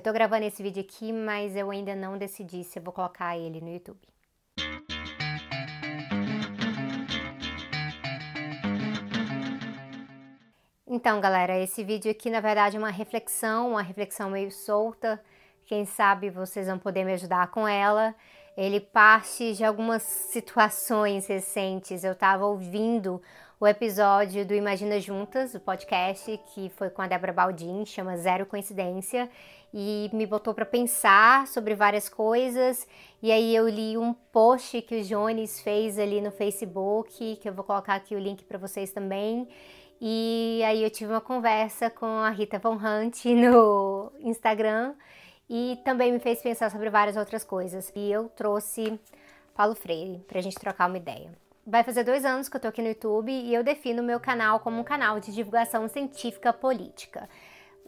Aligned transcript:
Eu 0.00 0.02
tô 0.02 0.14
gravando 0.14 0.46
esse 0.46 0.62
vídeo 0.62 0.80
aqui, 0.80 1.12
mas 1.12 1.54
eu 1.54 1.70
ainda 1.70 1.94
não 1.94 2.16
decidi 2.16 2.64
se 2.64 2.78
eu 2.78 2.82
vou 2.82 2.90
colocar 2.90 3.36
ele 3.36 3.60
no 3.60 3.68
YouTube. 3.68 4.00
Então, 10.86 11.20
galera, 11.20 11.58
esse 11.58 11.84
vídeo 11.84 12.10
aqui 12.10 12.30
na 12.30 12.40
verdade 12.40 12.76
é 12.76 12.78
uma 12.78 12.88
reflexão, 12.88 13.72
uma 13.72 13.82
reflexão 13.82 14.30
meio 14.30 14.50
solta. 14.50 15.22
Quem 15.66 15.84
sabe 15.84 16.30
vocês 16.30 16.66
vão 16.66 16.78
poder 16.78 17.04
me 17.04 17.12
ajudar 17.12 17.50
com 17.50 17.68
ela. 17.68 18.14
Ele 18.56 18.80
parte 18.80 19.52
de 19.52 19.64
algumas 19.64 20.02
situações 20.02 21.26
recentes. 21.26 22.04
Eu 22.04 22.14
tava 22.14 22.46
ouvindo 22.46 23.20
o 23.60 23.66
episódio 23.66 24.46
do 24.46 24.54
Imagina 24.54 24.98
Juntas, 24.98 25.54
o 25.54 25.60
podcast 25.60 26.40
que 26.54 26.70
foi 26.70 26.88
com 26.88 27.02
a 27.02 27.06
Débora 27.06 27.30
Baldin, 27.30 27.84
chama 27.84 28.16
Zero 28.16 28.46
Coincidência, 28.46 29.28
e 29.72 30.10
me 30.12 30.26
botou 30.26 30.52
para 30.52 30.66
pensar 30.66 31.46
sobre 31.46 31.74
várias 31.74 32.08
coisas. 32.08 32.86
E 33.22 33.30
aí 33.30 33.54
eu 33.54 33.68
li 33.68 33.96
um 33.96 34.12
post 34.12 34.82
que 34.82 35.00
o 35.00 35.02
Jones 35.02 35.60
fez 35.60 35.98
ali 35.98 36.20
no 36.20 36.30
Facebook, 36.30 37.36
que 37.36 37.48
eu 37.48 37.52
vou 37.52 37.64
colocar 37.64 37.94
aqui 37.94 38.14
o 38.14 38.18
link 38.18 38.44
para 38.44 38.58
vocês 38.58 38.92
também. 38.92 39.48
E 40.00 40.62
aí 40.64 40.82
eu 40.82 40.90
tive 40.90 41.12
uma 41.12 41.20
conversa 41.20 41.90
com 41.90 42.06
a 42.06 42.30
Rita 42.30 42.58
Von 42.58 42.76
Hunt 42.76 43.24
no 43.36 44.10
Instagram 44.20 44.94
e 45.48 45.78
também 45.84 46.12
me 46.12 46.18
fez 46.18 46.40
pensar 46.40 46.70
sobre 46.70 46.88
várias 46.88 47.16
outras 47.16 47.44
coisas. 47.44 47.92
E 47.94 48.10
eu 48.10 48.28
trouxe 48.30 48.98
Paulo 49.54 49.74
Freire 49.74 50.24
para 50.26 50.38
a 50.38 50.42
gente 50.42 50.58
trocar 50.58 50.88
uma 50.88 50.96
ideia. 50.96 51.30
Vai 51.66 51.84
fazer 51.84 52.02
dois 52.02 52.24
anos 52.24 52.48
que 52.48 52.56
eu 52.56 52.60
tô 52.60 52.68
aqui 52.68 52.80
no 52.80 52.88
YouTube 52.88 53.30
e 53.30 53.54
eu 53.54 53.62
defino 53.62 54.02
o 54.02 54.04
meu 54.04 54.18
canal 54.18 54.60
como 54.60 54.80
um 54.80 54.84
canal 54.84 55.20
de 55.20 55.32
divulgação 55.32 55.86
científica 55.86 56.52
política. 56.52 57.28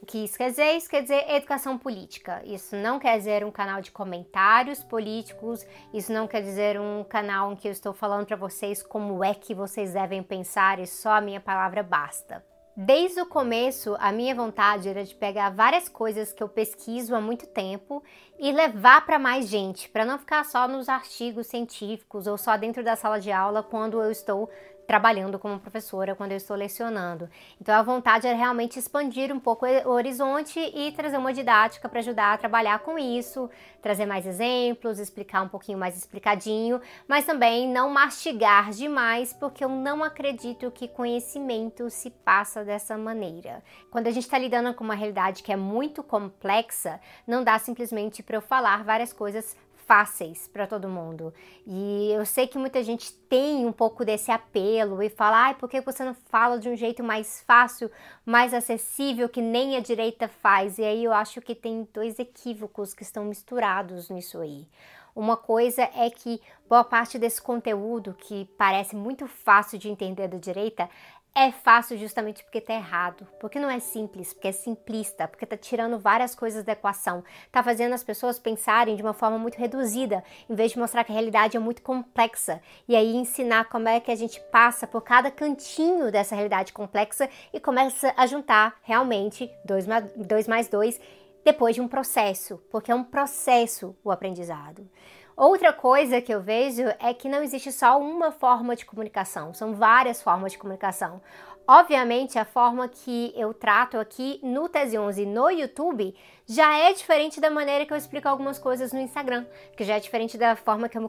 O 0.02 0.06
que 0.06 0.24
isso 0.24 0.36
quer 0.36 0.50
dizer? 0.50 0.76
Isso 0.76 0.90
quer 0.90 1.02
dizer 1.02 1.30
educação 1.30 1.78
política. 1.78 2.42
Isso 2.44 2.74
não 2.74 2.98
quer 2.98 3.16
dizer 3.18 3.44
um 3.44 3.52
canal 3.52 3.80
de 3.80 3.92
comentários 3.92 4.82
políticos, 4.82 5.64
isso 5.94 6.12
não 6.12 6.26
quer 6.26 6.42
dizer 6.42 6.78
um 6.78 7.04
canal 7.04 7.52
em 7.52 7.56
que 7.56 7.68
eu 7.68 7.72
estou 7.72 7.92
falando 7.92 8.26
para 8.26 8.34
vocês 8.34 8.82
como 8.82 9.22
é 9.22 9.32
que 9.32 9.54
vocês 9.54 9.92
devem 9.92 10.20
pensar 10.20 10.80
e 10.80 10.88
só 10.88 11.10
a 11.10 11.20
minha 11.20 11.40
palavra 11.40 11.84
basta. 11.84 12.44
Desde 12.76 13.20
o 13.20 13.26
começo, 13.26 13.94
a 14.00 14.10
minha 14.10 14.34
vontade 14.34 14.88
era 14.88 15.04
de 15.04 15.14
pegar 15.14 15.50
várias 15.50 15.88
coisas 15.88 16.32
que 16.32 16.42
eu 16.42 16.48
pesquiso 16.48 17.14
há 17.14 17.20
muito 17.20 17.46
tempo 17.46 18.02
e 18.42 18.50
levar 18.50 19.06
para 19.06 19.20
mais 19.20 19.46
gente, 19.46 19.88
para 19.88 20.04
não 20.04 20.18
ficar 20.18 20.44
só 20.44 20.66
nos 20.66 20.88
artigos 20.88 21.46
científicos 21.46 22.26
ou 22.26 22.36
só 22.36 22.56
dentro 22.56 22.82
da 22.82 22.96
sala 22.96 23.20
de 23.20 23.30
aula 23.30 23.62
quando 23.62 24.02
eu 24.02 24.10
estou 24.10 24.50
trabalhando 24.86 25.38
como 25.38 25.58
professora 25.58 26.14
quando 26.14 26.32
eu 26.32 26.36
estou 26.36 26.56
lecionando. 26.56 27.28
Então 27.60 27.74
a 27.74 27.82
vontade 27.82 28.26
é 28.26 28.34
realmente 28.34 28.78
expandir 28.78 29.32
um 29.32 29.40
pouco 29.40 29.64
o 29.66 29.90
horizonte 29.90 30.58
e 30.60 30.92
trazer 30.92 31.16
uma 31.16 31.32
didática 31.32 31.88
para 31.88 32.00
ajudar 32.00 32.34
a 32.34 32.36
trabalhar 32.36 32.78
com 32.80 32.98
isso, 32.98 33.48
trazer 33.80 34.06
mais 34.06 34.26
exemplos, 34.26 34.98
explicar 34.98 35.42
um 35.42 35.48
pouquinho 35.48 35.78
mais 35.78 35.96
explicadinho, 35.96 36.80
mas 37.08 37.24
também 37.24 37.68
não 37.68 37.88
mastigar 37.88 38.70
demais, 38.70 39.32
porque 39.32 39.64
eu 39.64 39.68
não 39.68 40.04
acredito 40.04 40.70
que 40.70 40.88
conhecimento 40.88 41.88
se 41.88 42.10
passa 42.10 42.64
dessa 42.64 42.96
maneira. 42.98 43.62
Quando 43.90 44.08
a 44.08 44.10
gente 44.10 44.24
está 44.24 44.38
lidando 44.38 44.74
com 44.74 44.84
uma 44.84 44.94
realidade 44.94 45.42
que 45.42 45.52
é 45.52 45.56
muito 45.56 46.02
complexa, 46.02 47.00
não 47.26 47.42
dá 47.42 47.58
simplesmente 47.58 48.22
para 48.32 48.38
eu 48.38 48.40
falar 48.40 48.82
várias 48.82 49.12
coisas 49.12 49.54
fáceis 49.86 50.48
para 50.48 50.66
todo 50.66 50.88
mundo. 50.88 51.34
E 51.66 52.10
eu 52.12 52.24
sei 52.24 52.46
que 52.46 52.56
muita 52.56 52.82
gente 52.82 53.12
tem 53.28 53.66
um 53.66 53.72
pouco 53.72 54.06
desse 54.06 54.30
apelo 54.30 55.02
e 55.02 55.10
fala, 55.10 55.48
ai, 55.48 55.54
por 55.54 55.68
que 55.68 55.82
você 55.82 56.02
não 56.02 56.14
fala 56.14 56.58
de 56.58 56.66
um 56.70 56.74
jeito 56.74 57.04
mais 57.04 57.42
fácil, 57.46 57.90
mais 58.24 58.54
acessível, 58.54 59.28
que 59.28 59.42
nem 59.42 59.76
a 59.76 59.80
direita 59.80 60.28
faz? 60.28 60.78
E 60.78 60.84
aí 60.84 61.04
eu 61.04 61.12
acho 61.12 61.42
que 61.42 61.54
tem 61.54 61.86
dois 61.92 62.18
equívocos 62.18 62.94
que 62.94 63.02
estão 63.02 63.26
misturados 63.26 64.08
nisso 64.08 64.38
aí. 64.38 64.66
Uma 65.14 65.36
coisa 65.36 65.82
é 65.82 66.08
que 66.08 66.40
boa 66.66 66.84
parte 66.84 67.18
desse 67.18 67.42
conteúdo 67.42 68.14
que 68.14 68.46
parece 68.56 68.96
muito 68.96 69.26
fácil 69.26 69.78
de 69.78 69.90
entender 69.90 70.26
da 70.26 70.38
direita 70.38 70.88
é 71.34 71.50
fácil 71.50 71.96
justamente 71.96 72.44
porque 72.44 72.60
tá 72.60 72.74
errado, 72.74 73.26
porque 73.40 73.58
não 73.58 73.70
é 73.70 73.78
simples, 73.78 74.34
porque 74.34 74.48
é 74.48 74.52
simplista, 74.52 75.26
porque 75.26 75.46
tá 75.46 75.56
tirando 75.56 75.98
várias 75.98 76.34
coisas 76.34 76.62
da 76.62 76.72
equação, 76.72 77.24
tá 77.50 77.62
fazendo 77.62 77.94
as 77.94 78.04
pessoas 78.04 78.38
pensarem 78.38 78.96
de 78.96 79.02
uma 79.02 79.14
forma 79.14 79.38
muito 79.38 79.56
reduzida, 79.56 80.22
em 80.48 80.54
vez 80.54 80.72
de 80.72 80.78
mostrar 80.78 81.04
que 81.04 81.10
a 81.10 81.14
realidade 81.14 81.56
é 81.56 81.60
muito 81.60 81.80
complexa, 81.80 82.60
e 82.86 82.94
aí 82.94 83.16
ensinar 83.16 83.64
como 83.70 83.88
é 83.88 83.98
que 83.98 84.10
a 84.10 84.16
gente 84.16 84.40
passa 84.52 84.86
por 84.86 85.00
cada 85.00 85.30
cantinho 85.30 86.12
dessa 86.12 86.34
realidade 86.34 86.72
complexa 86.72 87.28
e 87.52 87.58
começa 87.58 88.12
a 88.16 88.26
juntar 88.26 88.78
realmente 88.82 89.50
dois 89.64 89.86
mais 89.86 90.12
dois, 90.14 90.46
mais 90.46 90.68
dois 90.68 91.00
depois 91.44 91.74
de 91.74 91.80
um 91.80 91.88
processo, 91.88 92.62
porque 92.70 92.92
é 92.92 92.94
um 92.94 93.02
processo 93.02 93.96
o 94.04 94.10
aprendizado. 94.10 94.88
Outra 95.36 95.72
coisa 95.72 96.20
que 96.20 96.32
eu 96.32 96.42
vejo 96.42 96.82
é 96.98 97.14
que 97.14 97.28
não 97.28 97.42
existe 97.42 97.72
só 97.72 97.98
uma 97.98 98.30
forma 98.30 98.76
de 98.76 98.84
comunicação, 98.84 99.54
são 99.54 99.74
várias 99.74 100.20
formas 100.22 100.52
de 100.52 100.58
comunicação. 100.58 101.22
Obviamente, 101.66 102.38
a 102.38 102.44
forma 102.44 102.88
que 102.88 103.32
eu 103.36 103.54
trato 103.54 103.96
aqui 103.96 104.40
no 104.42 104.68
Tese 104.68 104.98
11 104.98 105.26
no 105.26 105.48
YouTube 105.48 106.14
já 106.44 106.76
é 106.76 106.92
diferente 106.92 107.40
da 107.40 107.48
maneira 107.48 107.86
que 107.86 107.92
eu 107.92 107.96
explico 107.96 108.28
algumas 108.28 108.58
coisas 108.58 108.92
no 108.92 109.00
Instagram, 109.00 109.46
que 109.76 109.84
já 109.84 109.96
é 109.96 110.00
diferente 110.00 110.36
da 110.36 110.56
forma 110.56 110.88
que 110.88 110.98
eu 110.98 111.02
me 111.02 111.08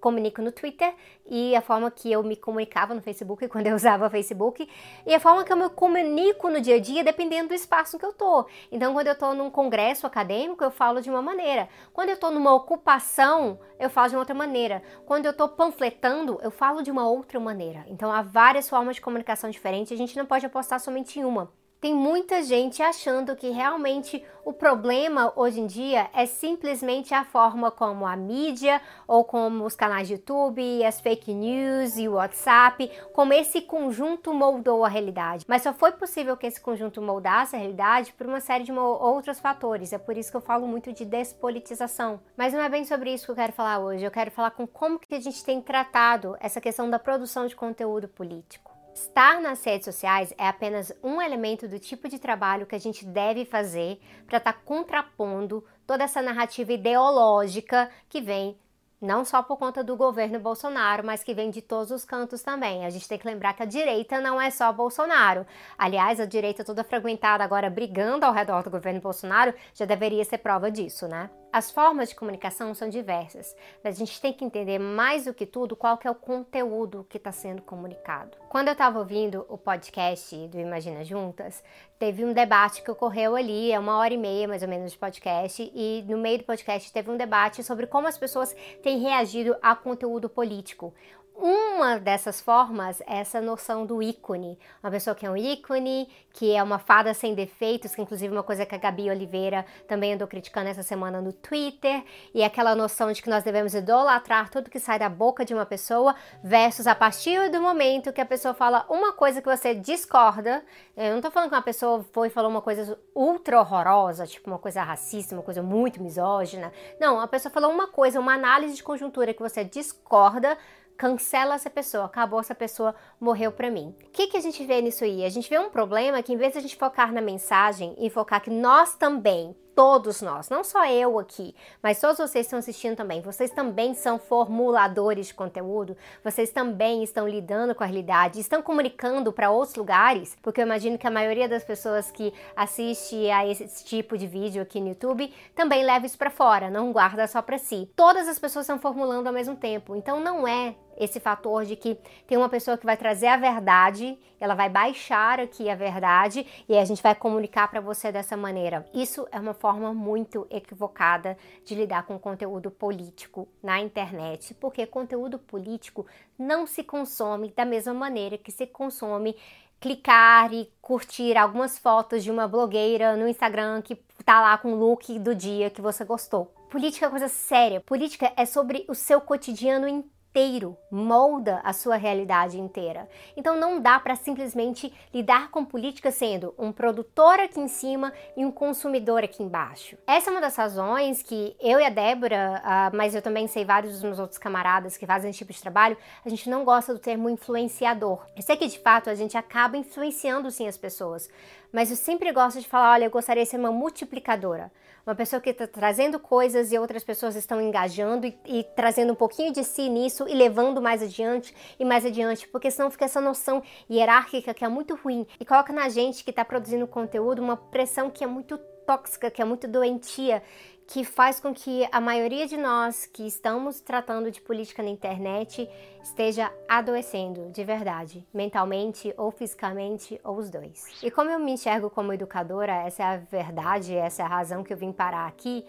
comunico 0.00 0.42
no 0.42 0.52
Twitter 0.52 0.94
e 1.26 1.56
a 1.56 1.62
forma 1.62 1.90
que 1.90 2.12
eu 2.12 2.22
me 2.22 2.36
comunicava 2.36 2.94
no 2.94 3.00
Facebook 3.00 3.48
quando 3.48 3.66
eu 3.66 3.74
usava 3.74 4.06
o 4.06 4.10
Facebook 4.10 4.68
e 5.06 5.14
a 5.14 5.18
forma 5.18 5.42
que 5.42 5.52
eu 5.52 5.56
me 5.56 5.68
comunico 5.70 6.50
no 6.50 6.60
dia 6.60 6.76
a 6.76 6.80
dia 6.80 7.02
dependendo 7.02 7.48
do 7.48 7.54
espaço 7.54 7.98
que 7.98 8.04
eu 8.04 8.12
tô. 8.12 8.46
Então, 8.70 8.92
quando 8.92 9.06
eu 9.06 9.14
tô 9.14 9.32
num 9.32 9.50
congresso 9.50 10.06
acadêmico, 10.06 10.62
eu 10.62 10.70
falo 10.70 11.00
de 11.00 11.08
uma 11.08 11.22
maneira. 11.22 11.68
Quando 11.92 12.10
eu 12.10 12.16
tô 12.18 12.30
numa 12.30 12.54
ocupação, 12.54 13.58
eu 13.78 13.88
falo 13.88 14.08
de 14.08 14.14
uma 14.14 14.20
outra 14.20 14.34
maneira. 14.34 14.82
Quando 15.06 15.26
eu 15.26 15.32
tô 15.32 15.48
panfletando, 15.48 16.38
eu 16.42 16.50
falo 16.50 16.82
de 16.82 16.90
uma 16.90 17.08
outra 17.08 17.40
maneira. 17.40 17.84
Então, 17.88 18.12
há 18.12 18.22
várias 18.22 18.68
formas 18.68 18.96
de 18.96 19.02
comunicação 19.02 19.50
diferentes, 19.50 19.93
a 19.94 19.98
gente 19.98 20.16
não 20.16 20.26
pode 20.26 20.46
apostar 20.46 20.80
somente 20.80 21.18
em 21.18 21.24
uma 21.24 21.50
tem 21.84 21.92
muita 21.92 22.42
gente 22.42 22.82
achando 22.82 23.36
que 23.36 23.50
realmente 23.50 24.24
o 24.42 24.54
problema 24.54 25.30
hoje 25.36 25.60
em 25.60 25.66
dia 25.66 26.08
é 26.14 26.24
simplesmente 26.24 27.12
a 27.12 27.26
forma 27.26 27.70
como 27.70 28.06
a 28.06 28.16
mídia 28.16 28.80
ou 29.06 29.22
como 29.22 29.66
os 29.66 29.76
canais 29.76 30.08
de 30.08 30.14
YouTube, 30.14 30.82
as 30.82 30.98
fake 30.98 31.34
news 31.34 31.98
e 31.98 32.08
o 32.08 32.14
WhatsApp, 32.14 32.90
como 33.12 33.34
esse 33.34 33.60
conjunto 33.60 34.32
moldou 34.32 34.82
a 34.82 34.88
realidade. 34.88 35.44
Mas 35.46 35.60
só 35.60 35.74
foi 35.74 35.92
possível 35.92 36.38
que 36.38 36.46
esse 36.46 36.58
conjunto 36.58 37.02
moldasse 37.02 37.54
a 37.54 37.58
realidade 37.58 38.14
por 38.14 38.26
uma 38.26 38.40
série 38.40 38.64
de 38.64 38.72
outros 38.72 39.38
fatores. 39.38 39.92
É 39.92 39.98
por 39.98 40.16
isso 40.16 40.30
que 40.30 40.38
eu 40.38 40.40
falo 40.40 40.66
muito 40.66 40.90
de 40.90 41.04
despolitização. 41.04 42.18
Mas 42.34 42.54
não 42.54 42.62
é 42.62 42.68
bem 42.70 42.86
sobre 42.86 43.12
isso 43.12 43.26
que 43.26 43.32
eu 43.32 43.36
quero 43.36 43.52
falar 43.52 43.80
hoje. 43.80 44.02
Eu 44.02 44.10
quero 44.10 44.30
falar 44.30 44.52
com 44.52 44.66
como 44.66 44.98
que 44.98 45.14
a 45.14 45.20
gente 45.20 45.44
tem 45.44 45.60
tratado 45.60 46.34
essa 46.40 46.62
questão 46.62 46.88
da 46.88 46.98
produção 46.98 47.46
de 47.46 47.54
conteúdo 47.54 48.08
político. 48.08 48.73
Estar 48.94 49.40
nas 49.40 49.64
redes 49.64 49.86
sociais 49.86 50.32
é 50.38 50.46
apenas 50.46 50.92
um 51.02 51.20
elemento 51.20 51.66
do 51.66 51.80
tipo 51.80 52.08
de 52.08 52.16
trabalho 52.16 52.64
que 52.64 52.76
a 52.76 52.78
gente 52.78 53.04
deve 53.04 53.44
fazer 53.44 54.00
para 54.24 54.38
estar 54.38 54.52
tá 54.52 54.58
contrapondo 54.64 55.64
toda 55.84 56.04
essa 56.04 56.22
narrativa 56.22 56.72
ideológica 56.72 57.90
que 58.08 58.20
vem 58.20 58.56
não 59.00 59.24
só 59.24 59.42
por 59.42 59.58
conta 59.58 59.82
do 59.82 59.96
governo 59.96 60.38
Bolsonaro, 60.38 61.04
mas 61.04 61.24
que 61.24 61.34
vem 61.34 61.50
de 61.50 61.60
todos 61.60 61.90
os 61.90 62.04
cantos 62.04 62.40
também. 62.40 62.86
A 62.86 62.90
gente 62.90 63.08
tem 63.08 63.18
que 63.18 63.26
lembrar 63.26 63.52
que 63.52 63.62
a 63.62 63.66
direita 63.66 64.20
não 64.20 64.40
é 64.40 64.48
só 64.50 64.72
Bolsonaro. 64.72 65.44
Aliás, 65.76 66.20
a 66.20 66.24
direita 66.24 66.64
toda 66.64 66.84
fragmentada 66.84 67.42
agora 67.42 67.68
brigando 67.68 68.24
ao 68.24 68.32
redor 68.32 68.62
do 68.62 68.70
governo 68.70 69.00
Bolsonaro 69.00 69.52
já 69.74 69.84
deveria 69.84 70.24
ser 70.24 70.38
prova 70.38 70.70
disso, 70.70 71.06
né? 71.06 71.28
As 71.54 71.70
formas 71.70 72.08
de 72.08 72.16
comunicação 72.16 72.74
são 72.74 72.88
diversas, 72.88 73.54
mas 73.80 73.94
a 73.94 73.98
gente 74.00 74.20
tem 74.20 74.32
que 74.32 74.44
entender 74.44 74.76
mais 74.80 75.26
do 75.26 75.32
que 75.32 75.46
tudo 75.46 75.76
qual 75.76 75.96
que 75.96 76.04
é 76.04 76.10
o 76.10 76.14
conteúdo 76.16 77.06
que 77.08 77.16
está 77.16 77.30
sendo 77.30 77.62
comunicado. 77.62 78.36
Quando 78.48 78.66
eu 78.66 78.72
estava 78.72 78.98
ouvindo 78.98 79.46
o 79.48 79.56
podcast 79.56 80.48
do 80.48 80.58
Imagina 80.58 81.04
Juntas, 81.04 81.62
teve 81.96 82.24
um 82.24 82.32
debate 82.32 82.82
que 82.82 82.90
ocorreu 82.90 83.36
ali, 83.36 83.70
é 83.70 83.78
uma 83.78 83.98
hora 83.98 84.12
e 84.12 84.16
meia 84.16 84.48
mais 84.48 84.64
ou 84.64 84.68
menos 84.68 84.90
de 84.90 84.98
podcast, 84.98 85.70
e 85.72 86.04
no 86.08 86.18
meio 86.18 86.38
do 86.38 86.44
podcast 86.44 86.92
teve 86.92 87.08
um 87.08 87.16
debate 87.16 87.62
sobre 87.62 87.86
como 87.86 88.08
as 88.08 88.18
pessoas 88.18 88.52
têm 88.82 88.98
reagido 88.98 89.54
a 89.62 89.76
conteúdo 89.76 90.28
político. 90.28 90.92
Uma 91.36 91.98
dessas 91.98 92.40
formas 92.40 93.00
é 93.00 93.18
essa 93.18 93.40
noção 93.40 93.84
do 93.84 94.00
ícone. 94.00 94.56
Uma 94.80 94.92
pessoa 94.92 95.16
que 95.16 95.26
é 95.26 95.30
um 95.30 95.36
ícone, 95.36 96.08
que 96.32 96.54
é 96.54 96.62
uma 96.62 96.78
fada 96.78 97.12
sem 97.12 97.34
defeitos, 97.34 97.92
que 97.92 98.00
inclusive 98.00 98.32
é 98.32 98.36
uma 98.36 98.44
coisa 98.44 98.64
que 98.64 98.72
a 98.72 98.78
Gabi 98.78 99.10
Oliveira 99.10 99.66
também 99.88 100.14
andou 100.14 100.28
criticando 100.28 100.68
essa 100.68 100.84
semana 100.84 101.20
no 101.20 101.32
Twitter, 101.32 102.04
e 102.32 102.44
aquela 102.44 102.76
noção 102.76 103.10
de 103.10 103.20
que 103.20 103.28
nós 103.28 103.42
devemos 103.42 103.74
idolatrar 103.74 104.48
tudo 104.48 104.70
que 104.70 104.78
sai 104.78 104.96
da 104.96 105.08
boca 105.08 105.44
de 105.44 105.52
uma 105.52 105.66
pessoa, 105.66 106.14
versus 106.42 106.86
a 106.86 106.94
partir 106.94 107.50
do 107.50 107.60
momento 107.60 108.12
que 108.12 108.20
a 108.20 108.26
pessoa 108.26 108.54
fala 108.54 108.86
uma 108.88 109.12
coisa 109.12 109.42
que 109.42 109.48
você 109.48 109.74
discorda. 109.74 110.64
Eu 110.96 111.14
não 111.14 111.20
tô 111.20 111.32
falando 111.32 111.48
que 111.50 111.56
uma 111.56 111.62
pessoa 111.62 112.04
foi 112.12 112.28
e 112.28 112.30
falou 112.30 112.48
uma 112.48 112.62
coisa 112.62 112.96
ultra 113.12 113.58
horrorosa, 113.58 114.24
tipo 114.24 114.48
uma 114.48 114.58
coisa 114.58 114.84
racista, 114.84 115.34
uma 115.34 115.42
coisa 115.42 115.62
muito 115.62 116.00
misógina. 116.00 116.72
Não, 117.00 117.20
a 117.20 117.26
pessoa 117.26 117.52
falou 117.52 117.72
uma 117.72 117.88
coisa, 117.88 118.20
uma 118.20 118.34
análise 118.34 118.76
de 118.76 118.84
conjuntura 118.84 119.34
que 119.34 119.42
você 119.42 119.64
discorda 119.64 120.56
cancela 120.96 121.54
essa 121.54 121.70
pessoa, 121.70 122.04
acabou 122.04 122.40
essa 122.40 122.54
pessoa, 122.54 122.94
morreu 123.20 123.52
para 123.52 123.70
mim. 123.70 123.94
O 124.06 124.10
que, 124.10 124.28
que 124.28 124.36
a 124.36 124.40
gente 124.40 124.64
vê 124.64 124.80
nisso 124.80 125.04
aí? 125.04 125.24
A 125.24 125.28
gente 125.28 125.48
vê 125.48 125.58
um 125.58 125.70
problema 125.70 126.22
que 126.22 126.32
em 126.32 126.36
vez 126.36 126.52
de 126.52 126.58
a 126.58 126.62
gente 126.62 126.76
focar 126.76 127.12
na 127.12 127.20
mensagem 127.20 127.94
e 127.98 128.08
focar 128.10 128.40
que 128.40 128.50
nós 128.50 128.94
também 128.94 129.54
todos 129.74 130.22
nós, 130.22 130.48
não 130.48 130.62
só 130.62 130.86
eu 130.86 131.18
aqui, 131.18 131.54
mas 131.82 132.00
todos 132.00 132.18
vocês 132.18 132.32
que 132.32 132.40
estão 132.40 132.58
assistindo 132.58 132.96
também. 132.96 133.20
Vocês 133.20 133.50
também 133.50 133.94
são 133.94 134.18
formuladores 134.18 135.26
de 135.26 135.34
conteúdo, 135.34 135.96
vocês 136.22 136.50
também 136.50 137.02
estão 137.02 137.28
lidando 137.28 137.74
com 137.74 137.82
a 137.82 137.86
realidade, 137.86 138.40
estão 138.40 138.62
comunicando 138.62 139.32
para 139.32 139.50
outros 139.50 139.74
lugares, 139.74 140.36
porque 140.42 140.60
eu 140.60 140.66
imagino 140.66 140.96
que 140.96 141.06
a 141.06 141.10
maioria 141.10 141.48
das 141.48 141.64
pessoas 141.64 142.10
que 142.10 142.32
assiste 142.54 143.28
a 143.30 143.46
esse 143.46 143.84
tipo 143.84 144.16
de 144.16 144.26
vídeo 144.26 144.62
aqui 144.62 144.80
no 144.80 144.88
YouTube 144.88 145.32
também 145.54 145.84
leva 145.84 146.06
isso 146.06 146.18
para 146.18 146.30
fora, 146.30 146.70
não 146.70 146.92
guarda 146.92 147.26
só 147.26 147.42
para 147.42 147.58
si. 147.58 147.90
Todas 147.96 148.28
as 148.28 148.38
pessoas 148.38 148.64
estão 148.64 148.78
formulando 148.78 149.26
ao 149.26 149.32
mesmo 149.32 149.56
tempo, 149.56 149.96
então 149.96 150.20
não 150.20 150.46
é 150.46 150.76
esse 150.98 151.20
fator 151.20 151.64
de 151.64 151.76
que 151.76 151.96
tem 152.26 152.38
uma 152.38 152.48
pessoa 152.48 152.76
que 152.76 152.86
vai 152.86 152.96
trazer 152.96 153.26
a 153.26 153.36
verdade, 153.36 154.18
ela 154.40 154.54
vai 154.54 154.68
baixar 154.68 155.40
aqui 155.40 155.68
a 155.70 155.74
verdade 155.74 156.46
e 156.68 156.76
a 156.76 156.84
gente 156.84 157.02
vai 157.02 157.14
comunicar 157.14 157.68
para 157.68 157.80
você 157.80 158.12
dessa 158.12 158.36
maneira. 158.36 158.86
Isso 158.92 159.26
é 159.32 159.38
uma 159.38 159.54
forma 159.54 159.92
muito 159.92 160.46
equivocada 160.50 161.36
de 161.64 161.74
lidar 161.74 162.04
com 162.04 162.18
conteúdo 162.18 162.70
político 162.70 163.48
na 163.62 163.80
internet, 163.80 164.54
porque 164.54 164.86
conteúdo 164.86 165.38
político 165.38 166.06
não 166.38 166.66
se 166.66 166.82
consome 166.82 167.52
da 167.56 167.64
mesma 167.64 167.94
maneira 167.94 168.36
que 168.38 168.50
se 168.50 168.66
consome 168.66 169.36
clicar 169.80 170.52
e 170.52 170.70
curtir 170.80 171.36
algumas 171.36 171.78
fotos 171.78 172.24
de 172.24 172.30
uma 172.30 172.48
blogueira 172.48 173.16
no 173.16 173.28
Instagram 173.28 173.82
que 173.82 173.96
tá 174.24 174.40
lá 174.40 174.56
com 174.56 174.72
o 174.72 174.76
look 174.76 175.18
do 175.18 175.34
dia 175.34 175.68
que 175.68 175.82
você 175.82 176.04
gostou. 176.04 176.46
Política 176.70 177.06
é 177.06 177.10
coisa 177.10 177.28
séria. 177.28 177.80
Política 177.80 178.32
é 178.36 178.46
sobre 178.46 178.84
o 178.88 178.94
seu 178.94 179.20
cotidiano 179.20 179.86
inteiro 179.86 180.13
inteiro, 180.34 180.76
molda 180.90 181.60
a 181.62 181.72
sua 181.72 181.94
realidade 181.94 182.58
inteira. 182.58 183.08
Então 183.36 183.56
não 183.56 183.80
dá 183.80 184.00
para 184.00 184.16
simplesmente 184.16 184.92
lidar 185.14 185.48
com 185.48 185.64
política 185.64 186.10
sendo 186.10 186.52
um 186.58 186.72
produtor 186.72 187.38
aqui 187.38 187.60
em 187.60 187.68
cima 187.68 188.12
e 188.36 188.44
um 188.44 188.50
consumidor 188.50 189.22
aqui 189.22 189.44
embaixo. 189.44 189.96
Essa 190.04 190.30
é 190.30 190.32
uma 190.32 190.40
das 190.40 190.56
razões 190.56 191.22
que 191.22 191.56
eu 191.60 191.78
e 191.78 191.84
a 191.84 191.88
Débora, 191.88 192.60
uh, 192.64 192.96
mas 192.96 193.14
eu 193.14 193.22
também 193.22 193.46
sei 193.46 193.64
vários 193.64 193.92
dos 193.92 194.02
meus 194.02 194.18
outros 194.18 194.36
camaradas 194.36 194.96
que 194.96 195.06
fazem 195.06 195.30
esse 195.30 195.38
tipo 195.38 195.52
de 195.52 195.60
trabalho, 195.60 195.96
a 196.24 196.28
gente 196.28 196.50
não 196.50 196.64
gosta 196.64 196.92
do 196.92 196.98
termo 196.98 197.30
influenciador. 197.30 198.26
Eu 198.34 198.42
sei 198.42 198.56
que 198.56 198.66
de 198.66 198.80
fato 198.80 199.08
a 199.08 199.14
gente 199.14 199.36
acaba 199.36 199.76
influenciando 199.76 200.50
sim 200.50 200.66
as 200.66 200.76
pessoas, 200.76 201.30
mas 201.74 201.90
eu 201.90 201.96
sempre 201.96 202.30
gosto 202.30 202.60
de 202.60 202.68
falar, 202.68 202.92
olha, 202.92 203.06
eu 203.06 203.10
gostaria 203.10 203.42
de 203.42 203.48
ser 203.48 203.56
uma 203.56 203.72
multiplicadora, 203.72 204.70
uma 205.04 205.12
pessoa 205.12 205.42
que 205.42 205.50
está 205.50 205.66
trazendo 205.66 206.20
coisas 206.20 206.70
e 206.70 206.78
outras 206.78 207.02
pessoas 207.02 207.34
estão 207.34 207.60
engajando 207.60 208.28
e, 208.28 208.38
e, 208.46 208.62
trazendo 208.76 209.12
um 209.12 209.16
pouquinho 209.16 209.52
de 209.52 209.64
si 209.64 209.88
nisso 209.88 210.24
e 210.28 210.34
levando 210.34 210.80
mais 210.80 211.02
adiante 211.02 211.52
e 211.76 211.84
mais 211.84 212.06
adiante, 212.06 212.46
porque 212.46 212.70
senão 212.70 212.92
fica 212.92 213.06
essa 213.06 213.20
noção 213.20 213.60
hierárquica 213.90 214.54
que 214.54 214.64
é 214.64 214.68
muito 214.68 214.94
ruim. 214.94 215.26
E 215.40 215.44
coloca 215.44 215.72
na 215.72 215.88
gente 215.88 216.22
que 216.22 216.30
está 216.30 216.44
produzindo 216.44 216.86
conteúdo 216.86 217.42
uma 217.42 217.56
pressão 217.56 218.08
que 218.08 218.22
é 218.22 218.26
muito 218.26 218.56
tóxica, 218.86 219.28
que 219.28 219.42
é 219.42 219.44
muito 219.44 219.66
doentia 219.66 220.44
que 220.86 221.04
faz 221.04 221.40
com 221.40 221.54
que 221.54 221.86
a 221.90 222.00
maioria 222.00 222.46
de 222.46 222.56
nós 222.56 223.06
que 223.06 223.26
estamos 223.26 223.80
tratando 223.80 224.30
de 224.30 224.40
política 224.40 224.82
na 224.82 224.90
internet 224.90 225.68
esteja 226.02 226.52
adoecendo 226.68 227.50
de 227.50 227.64
verdade, 227.64 228.26
mentalmente 228.32 229.12
ou 229.16 229.30
fisicamente, 229.30 230.20
ou 230.22 230.36
os 230.36 230.50
dois. 230.50 231.02
E 231.02 231.10
como 231.10 231.30
eu 231.30 231.38
me 231.38 231.52
enxergo 231.52 231.88
como 231.88 232.12
educadora, 232.12 232.72
essa 232.86 233.02
é 233.02 233.06
a 233.06 233.16
verdade, 233.16 233.94
essa 233.94 234.22
é 234.22 234.24
a 234.24 234.28
razão 234.28 234.62
que 234.62 234.72
eu 234.72 234.76
vim 234.76 234.92
parar 234.92 235.26
aqui 235.26 235.64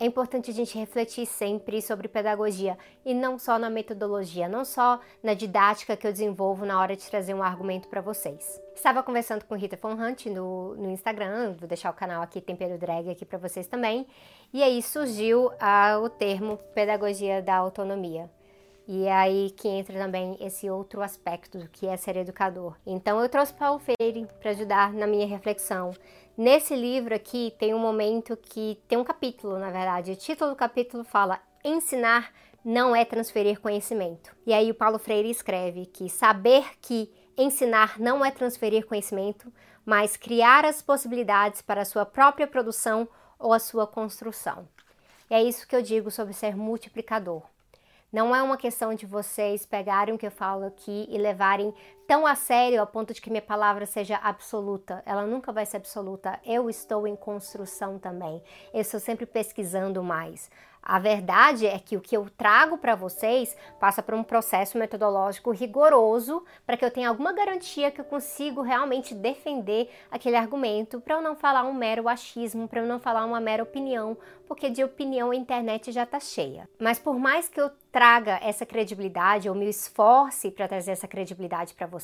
é 0.00 0.06
importante 0.06 0.50
a 0.50 0.54
gente 0.54 0.78
refletir 0.78 1.26
sempre 1.26 1.82
sobre 1.82 2.08
pedagogia 2.08 2.78
e 3.04 3.12
não 3.12 3.38
só 3.38 3.58
na 3.58 3.68
metodologia, 3.68 4.48
não 4.48 4.64
só 4.64 4.98
na 5.22 5.34
didática 5.34 5.94
que 5.94 6.06
eu 6.06 6.10
desenvolvo 6.10 6.64
na 6.64 6.80
hora 6.80 6.96
de 6.96 7.08
trazer 7.08 7.34
um 7.34 7.42
argumento 7.42 7.86
para 7.86 8.00
vocês. 8.00 8.58
Estava 8.74 9.02
conversando 9.02 9.44
com 9.44 9.54
Rita 9.54 9.76
Von 9.76 9.92
Hunt 9.92 10.24
no, 10.26 10.74
no 10.74 10.90
Instagram, 10.90 11.52
vou 11.52 11.68
deixar 11.68 11.90
o 11.90 11.94
canal 11.94 12.22
aqui 12.22 12.40
Tempero 12.40 12.78
Drag 12.78 13.10
aqui 13.10 13.26
para 13.26 13.38
vocês 13.38 13.66
também, 13.66 14.06
e 14.54 14.62
aí 14.62 14.80
surgiu 14.82 15.52
ah, 15.60 16.00
o 16.02 16.08
termo 16.08 16.56
pedagogia 16.74 17.42
da 17.42 17.56
autonomia. 17.56 18.30
E 18.88 19.04
é 19.04 19.12
aí 19.12 19.50
que 19.50 19.68
entra 19.68 19.96
também 19.96 20.36
esse 20.40 20.68
outro 20.68 21.02
aspecto 21.02 21.58
do 21.58 21.68
que 21.68 21.86
é 21.86 21.96
ser 21.96 22.16
educador. 22.16 22.74
Então 22.84 23.20
eu 23.20 23.28
trouxe 23.28 23.52
Paulo 23.52 23.78
Freire 23.78 24.26
para 24.40 24.50
ajudar 24.50 24.92
na 24.92 25.06
minha 25.06 25.26
reflexão 25.26 25.92
Nesse 26.36 26.74
livro 26.74 27.14
aqui 27.14 27.54
tem 27.58 27.74
um 27.74 27.78
momento 27.78 28.36
que 28.36 28.78
tem 28.88 28.96
um 28.96 29.04
capítulo, 29.04 29.58
na 29.58 29.70
verdade. 29.70 30.12
O 30.12 30.16
título 30.16 30.50
do 30.50 30.56
capítulo 30.56 31.04
fala: 31.04 31.40
Ensinar 31.64 32.32
não 32.64 32.94
é 32.94 33.04
transferir 33.04 33.60
conhecimento. 33.60 34.34
E 34.46 34.52
aí 34.52 34.70
o 34.70 34.74
Paulo 34.74 34.98
Freire 34.98 35.30
escreve 35.30 35.86
que 35.86 36.08
saber 36.08 36.64
que 36.80 37.10
ensinar 37.36 37.98
não 37.98 38.24
é 38.24 38.30
transferir 38.30 38.86
conhecimento, 38.86 39.52
mas 39.84 40.16
criar 40.16 40.64
as 40.64 40.82
possibilidades 40.82 41.62
para 41.62 41.82
a 41.82 41.86
sua 41.86 42.04
própria 42.04 42.46
produção 42.46 43.08
ou 43.38 43.52
a 43.52 43.58
sua 43.58 43.86
construção. 43.86 44.68
E 45.30 45.34
é 45.34 45.42
isso 45.42 45.66
que 45.66 45.74
eu 45.74 45.82
digo 45.82 46.10
sobre 46.10 46.34
ser 46.34 46.56
multiplicador. 46.56 47.42
Não 48.12 48.34
é 48.34 48.42
uma 48.42 48.56
questão 48.56 48.92
de 48.92 49.06
vocês 49.06 49.64
pegarem 49.64 50.12
o 50.12 50.18
que 50.18 50.26
eu 50.26 50.32
falo 50.32 50.66
aqui 50.66 51.06
e 51.08 51.16
levarem 51.16 51.72
tão 52.10 52.26
a 52.26 52.34
sério 52.34 52.80
ao 52.80 52.88
ponto 52.88 53.14
de 53.14 53.20
que 53.20 53.30
minha 53.30 53.40
palavra 53.40 53.86
seja 53.86 54.16
absoluta. 54.16 55.00
Ela 55.06 55.24
nunca 55.24 55.52
vai 55.52 55.64
ser 55.64 55.76
absoluta. 55.76 56.40
Eu 56.44 56.68
estou 56.68 57.06
em 57.06 57.14
construção 57.14 58.00
também. 58.00 58.42
Eu 58.74 58.80
estou 58.80 58.98
sempre 58.98 59.24
pesquisando 59.24 60.02
mais. 60.02 60.50
A 60.82 60.98
verdade 60.98 61.66
é 61.66 61.78
que 61.78 61.96
o 61.96 62.00
que 62.00 62.16
eu 62.16 62.28
trago 62.36 62.78
para 62.78 62.94
vocês 62.94 63.56
passa 63.78 64.02
por 64.02 64.14
um 64.14 64.22
processo 64.22 64.78
metodológico 64.78 65.50
rigoroso 65.50 66.42
para 66.66 66.76
que 66.76 66.84
eu 66.84 66.90
tenha 66.90 67.08
alguma 67.08 67.32
garantia 67.32 67.90
que 67.90 68.00
eu 68.00 68.04
consigo 68.04 68.62
realmente 68.62 69.14
defender 69.14 69.90
aquele 70.10 70.36
argumento, 70.36 71.00
para 71.00 71.16
eu 71.16 71.22
não 71.22 71.36
falar 71.36 71.64
um 71.64 71.74
mero 71.74 72.08
achismo, 72.08 72.66
para 72.66 72.80
eu 72.80 72.86
não 72.86 72.98
falar 72.98 73.24
uma 73.24 73.40
mera 73.40 73.62
opinião, 73.62 74.16
porque 74.48 74.70
de 74.70 74.82
opinião 74.82 75.30
a 75.30 75.36
internet 75.36 75.92
já 75.92 76.04
está 76.04 76.18
cheia. 76.18 76.68
Mas 76.78 76.98
por 76.98 77.18
mais 77.18 77.48
que 77.48 77.60
eu 77.60 77.70
traga 77.92 78.40
essa 78.42 78.64
credibilidade 78.64 79.48
ou 79.48 79.54
me 79.54 79.68
esforce 79.68 80.50
para 80.50 80.66
trazer 80.66 80.92
essa 80.92 81.08
credibilidade 81.08 81.74
para 81.74 81.86
vocês, 81.86 81.99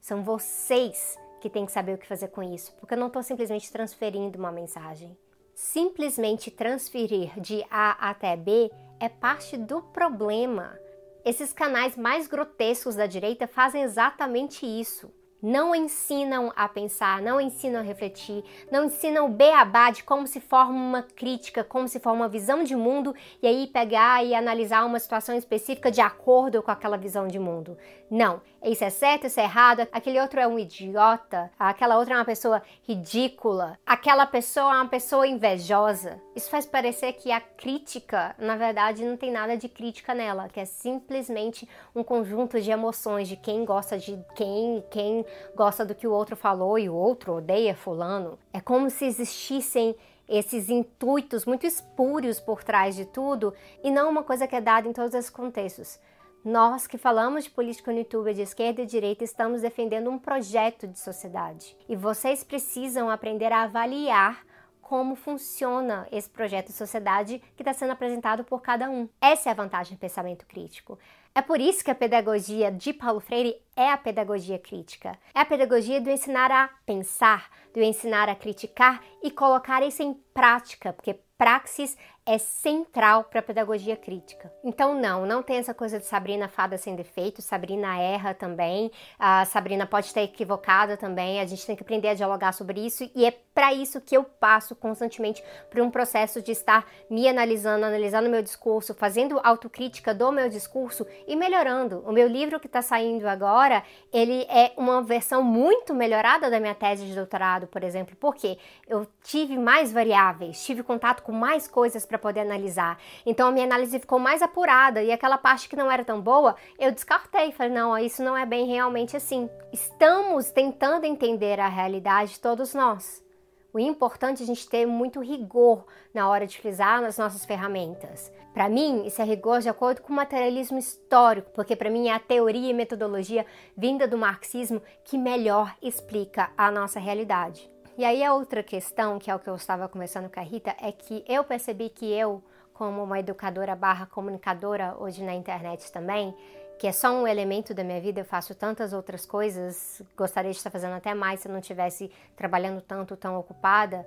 são 0.00 0.22
vocês 0.22 1.18
que 1.40 1.50
têm 1.50 1.66
que 1.66 1.72
saber 1.72 1.94
o 1.94 1.98
que 1.98 2.06
fazer 2.06 2.28
com 2.28 2.42
isso, 2.42 2.74
porque 2.74 2.94
eu 2.94 2.98
não 2.98 3.06
estou 3.06 3.22
simplesmente 3.22 3.70
transferindo 3.70 4.38
uma 4.38 4.52
mensagem. 4.52 5.16
Simplesmente 5.54 6.50
transferir 6.50 7.38
de 7.40 7.64
A 7.70 8.10
até 8.10 8.36
B 8.36 8.70
é 8.98 9.08
parte 9.08 9.56
do 9.56 9.80
problema. 9.80 10.78
Esses 11.24 11.52
canais 11.52 11.96
mais 11.96 12.26
grotescos 12.26 12.96
da 12.96 13.06
direita 13.06 13.46
fazem 13.46 13.82
exatamente 13.82 14.66
isso 14.66 15.12
não 15.44 15.74
ensinam 15.74 16.50
a 16.56 16.66
pensar, 16.66 17.20
não 17.20 17.38
ensinam 17.38 17.80
a 17.80 17.82
refletir, 17.82 18.42
não 18.72 18.86
ensinam 18.86 19.26
o 19.26 19.28
beabá 19.28 19.90
de 19.90 20.02
como 20.02 20.26
se 20.26 20.40
forma 20.40 20.72
uma 20.72 21.02
crítica, 21.02 21.62
como 21.62 21.86
se 21.86 22.00
forma 22.00 22.22
uma 22.22 22.28
visão 22.30 22.64
de 22.64 22.74
mundo 22.74 23.14
e 23.42 23.46
aí 23.46 23.66
pegar 23.66 24.24
e 24.24 24.34
analisar 24.34 24.86
uma 24.86 24.98
situação 24.98 25.36
específica 25.36 25.90
de 25.90 26.00
acordo 26.00 26.62
com 26.62 26.70
aquela 26.70 26.96
visão 26.96 27.28
de 27.28 27.38
mundo. 27.38 27.76
Não, 28.10 28.40
isso 28.62 28.84
é 28.84 28.90
certo, 28.90 29.26
isso 29.26 29.38
é 29.38 29.44
errado, 29.44 29.86
aquele 29.92 30.18
outro 30.18 30.40
é 30.40 30.46
um 30.46 30.58
idiota, 30.58 31.50
aquela 31.58 31.98
outra 31.98 32.14
é 32.14 32.16
uma 32.16 32.24
pessoa 32.24 32.62
ridícula, 32.82 33.78
aquela 33.84 34.24
pessoa 34.24 34.72
é 34.72 34.76
uma 34.76 34.88
pessoa 34.88 35.26
invejosa. 35.26 36.18
Isso 36.34 36.48
faz 36.48 36.64
parecer 36.64 37.12
que 37.14 37.30
a 37.30 37.40
crítica, 37.40 38.34
na 38.38 38.56
verdade, 38.56 39.04
não 39.04 39.16
tem 39.16 39.30
nada 39.30 39.56
de 39.56 39.68
crítica 39.68 40.14
nela, 40.14 40.48
que 40.48 40.60
é 40.60 40.64
simplesmente 40.64 41.68
um 41.94 42.02
conjunto 42.02 42.58
de 42.60 42.70
emoções 42.70 43.28
de 43.28 43.36
quem 43.36 43.64
gosta 43.64 43.98
de 43.98 44.18
quem, 44.34 44.82
quem 44.90 45.26
gosta 45.54 45.84
do 45.84 45.94
que 45.94 46.06
o 46.06 46.12
outro 46.12 46.36
falou 46.36 46.78
e 46.78 46.88
o 46.88 46.94
outro 46.94 47.34
odeia 47.34 47.74
fulano. 47.74 48.38
É 48.52 48.60
como 48.60 48.90
se 48.90 49.04
existissem 49.04 49.96
esses 50.28 50.68
intuitos 50.68 51.44
muito 51.44 51.66
espúrios 51.66 52.40
por 52.40 52.62
trás 52.64 52.96
de 52.96 53.04
tudo 53.04 53.54
e 53.82 53.90
não 53.90 54.10
uma 54.10 54.22
coisa 54.22 54.46
que 54.46 54.56
é 54.56 54.60
dada 54.60 54.88
em 54.88 54.92
todos 54.92 55.14
os 55.14 55.30
contextos. 55.30 55.98
Nós 56.44 56.86
que 56.86 56.98
falamos 56.98 57.44
de 57.44 57.50
política 57.50 57.90
no 57.90 57.98
YouTube 57.98 58.34
de 58.34 58.42
esquerda 58.42 58.82
e 58.82 58.86
direita 58.86 59.24
estamos 59.24 59.62
defendendo 59.62 60.10
um 60.10 60.18
projeto 60.18 60.86
de 60.86 60.98
sociedade 60.98 61.76
e 61.88 61.96
vocês 61.96 62.44
precisam 62.44 63.08
aprender 63.08 63.50
a 63.50 63.62
avaliar 63.62 64.44
como 64.82 65.16
funciona 65.16 66.06
esse 66.12 66.28
projeto 66.28 66.66
de 66.66 66.74
sociedade 66.74 67.42
que 67.56 67.62
está 67.62 67.72
sendo 67.72 67.92
apresentado 67.92 68.44
por 68.44 68.60
cada 68.60 68.90
um. 68.90 69.08
Essa 69.18 69.48
é 69.48 69.52
a 69.52 69.54
vantagem 69.54 69.96
do 69.96 70.00
pensamento 70.00 70.44
crítico. 70.46 70.98
É 71.36 71.42
por 71.42 71.60
isso 71.60 71.82
que 71.82 71.90
a 71.90 71.96
pedagogia 71.96 72.70
de 72.70 72.92
Paulo 72.92 73.18
Freire 73.18 73.56
é 73.74 73.90
a 73.90 73.96
pedagogia 73.96 74.56
crítica. 74.56 75.18
É 75.34 75.40
a 75.40 75.44
pedagogia 75.44 76.00
do 76.00 76.08
ensinar 76.08 76.52
a 76.52 76.70
pensar, 76.86 77.50
do 77.72 77.82
ensinar 77.82 78.28
a 78.28 78.36
criticar 78.36 79.02
e 79.20 79.32
colocar 79.32 79.82
isso 79.82 80.00
em 80.00 80.14
prática, 80.32 80.92
porque 80.92 81.18
praxis 81.36 81.96
é 82.26 82.38
central 82.38 83.24
para 83.24 83.40
a 83.40 83.42
pedagogia 83.42 83.96
crítica. 83.96 84.50
Então, 84.64 84.94
não, 84.94 85.26
não 85.26 85.42
tem 85.42 85.58
essa 85.58 85.74
coisa 85.74 85.98
de 85.98 86.06
Sabrina 86.06 86.48
fada 86.48 86.78
sem 86.78 86.96
defeito, 86.96 87.42
Sabrina 87.42 87.98
erra 87.98 88.32
também, 88.32 88.90
a 89.18 89.44
Sabrina 89.44 89.86
pode 89.86 90.06
estar 90.06 90.22
equivocada 90.22 90.96
também, 90.96 91.40
a 91.40 91.44
gente 91.44 91.66
tem 91.66 91.76
que 91.76 91.82
aprender 91.82 92.08
a 92.08 92.14
dialogar 92.14 92.52
sobre 92.52 92.80
isso 92.80 93.10
e 93.14 93.26
é 93.26 93.30
para 93.54 93.72
isso 93.72 94.00
que 94.00 94.16
eu 94.16 94.24
passo 94.24 94.74
constantemente 94.74 95.44
por 95.70 95.80
um 95.80 95.90
processo 95.90 96.42
de 96.42 96.50
estar 96.50 96.86
me 97.08 97.28
analisando, 97.28 97.84
analisando 97.84 98.28
meu 98.28 98.42
discurso, 98.42 98.94
fazendo 98.94 99.40
autocrítica 99.44 100.12
do 100.12 100.32
meu 100.32 100.48
discurso 100.48 101.06
e 101.26 101.36
melhorando. 101.36 102.02
O 102.06 102.12
meu 102.12 102.26
livro 102.26 102.58
que 102.58 102.66
está 102.66 102.82
saindo 102.82 103.28
agora 103.28 103.84
ele 104.12 104.44
é 104.48 104.72
uma 104.76 105.02
versão 105.02 105.42
muito 105.42 105.94
melhorada 105.94 106.50
da 106.50 106.58
minha 106.58 106.74
tese 106.74 107.06
de 107.06 107.14
doutorado, 107.14 107.66
por 107.68 107.84
exemplo, 107.84 108.16
porque 108.18 108.58
eu 108.88 109.06
tive 109.22 109.56
mais 109.56 109.92
variáveis, 109.92 110.64
tive 110.64 110.82
contato 110.82 111.22
com 111.22 111.32
mais 111.32 111.68
coisas 111.68 112.04
para 112.14 112.18
poder 112.18 112.40
analisar. 112.40 112.98
Então 113.26 113.48
a 113.48 113.50
minha 113.50 113.66
análise 113.66 113.98
ficou 113.98 114.18
mais 114.18 114.40
apurada 114.40 115.02
e 115.02 115.10
aquela 115.10 115.36
parte 115.36 115.68
que 115.68 115.76
não 115.76 115.90
era 115.90 116.04
tão 116.04 116.20
boa, 116.20 116.54
eu 116.78 116.92
descartei, 116.92 117.50
falei, 117.50 117.72
não, 117.72 117.98
isso 117.98 118.22
não 118.22 118.36
é 118.36 118.46
bem 118.46 118.66
realmente 118.66 119.16
assim. 119.16 119.50
Estamos 119.72 120.50
tentando 120.50 121.04
entender 121.04 121.58
a 121.58 121.68
realidade 121.68 122.38
todos 122.40 122.72
nós. 122.72 123.24
O 123.72 123.80
importante 123.80 124.40
é 124.40 124.44
a 124.44 124.46
gente 124.46 124.68
ter 124.68 124.86
muito 124.86 125.20
rigor 125.20 125.84
na 126.14 126.28
hora 126.28 126.46
de 126.46 126.56
utilizar 126.56 127.02
as 127.02 127.18
nossas 127.18 127.44
ferramentas. 127.44 128.32
Para 128.52 128.68
mim, 128.68 129.04
isso 129.04 129.20
é 129.20 129.24
rigor 129.24 129.60
de 129.60 129.68
acordo 129.68 130.00
com 130.00 130.12
o 130.12 130.16
materialismo 130.16 130.78
histórico, 130.78 131.50
porque 131.52 131.74
para 131.74 131.90
mim 131.90 132.06
é 132.06 132.12
a 132.12 132.20
teoria 132.20 132.70
e 132.70 132.72
metodologia 132.72 133.44
vinda 133.76 134.06
do 134.06 134.16
marxismo 134.16 134.80
que 135.02 135.18
melhor 135.18 135.74
explica 135.82 136.52
a 136.56 136.70
nossa 136.70 137.00
realidade. 137.00 137.73
E 137.96 138.04
aí 138.04 138.24
a 138.24 138.34
outra 138.34 138.60
questão, 138.60 139.20
que 139.20 139.30
é 139.30 139.34
o 139.34 139.38
que 139.38 139.48
eu 139.48 139.54
estava 139.54 139.88
conversando 139.88 140.28
com 140.28 140.40
a 140.40 140.42
Rita, 140.42 140.74
é 140.80 140.90
que 140.90 141.24
eu 141.28 141.44
percebi 141.44 141.88
que 141.88 142.12
eu, 142.12 142.42
como 142.72 143.04
uma 143.04 143.20
educadora 143.20 143.76
barra 143.76 144.04
comunicadora 144.06 144.96
hoje 144.98 145.22
na 145.22 145.32
internet 145.32 145.92
também, 145.92 146.34
que 146.76 146.88
é 146.88 146.92
só 146.92 147.12
um 147.12 147.24
elemento 147.24 147.72
da 147.72 147.84
minha 147.84 148.00
vida, 148.00 148.20
eu 148.20 148.24
faço 148.24 148.52
tantas 148.52 148.92
outras 148.92 149.24
coisas, 149.24 150.02
gostaria 150.16 150.50
de 150.50 150.56
estar 150.56 150.70
fazendo 150.70 150.94
até 150.94 151.14
mais 151.14 151.38
se 151.38 151.46
eu 151.46 151.52
não 151.52 151.60
estivesse 151.60 152.10
trabalhando 152.34 152.80
tanto, 152.80 153.16
tão 153.16 153.38
ocupada, 153.38 154.04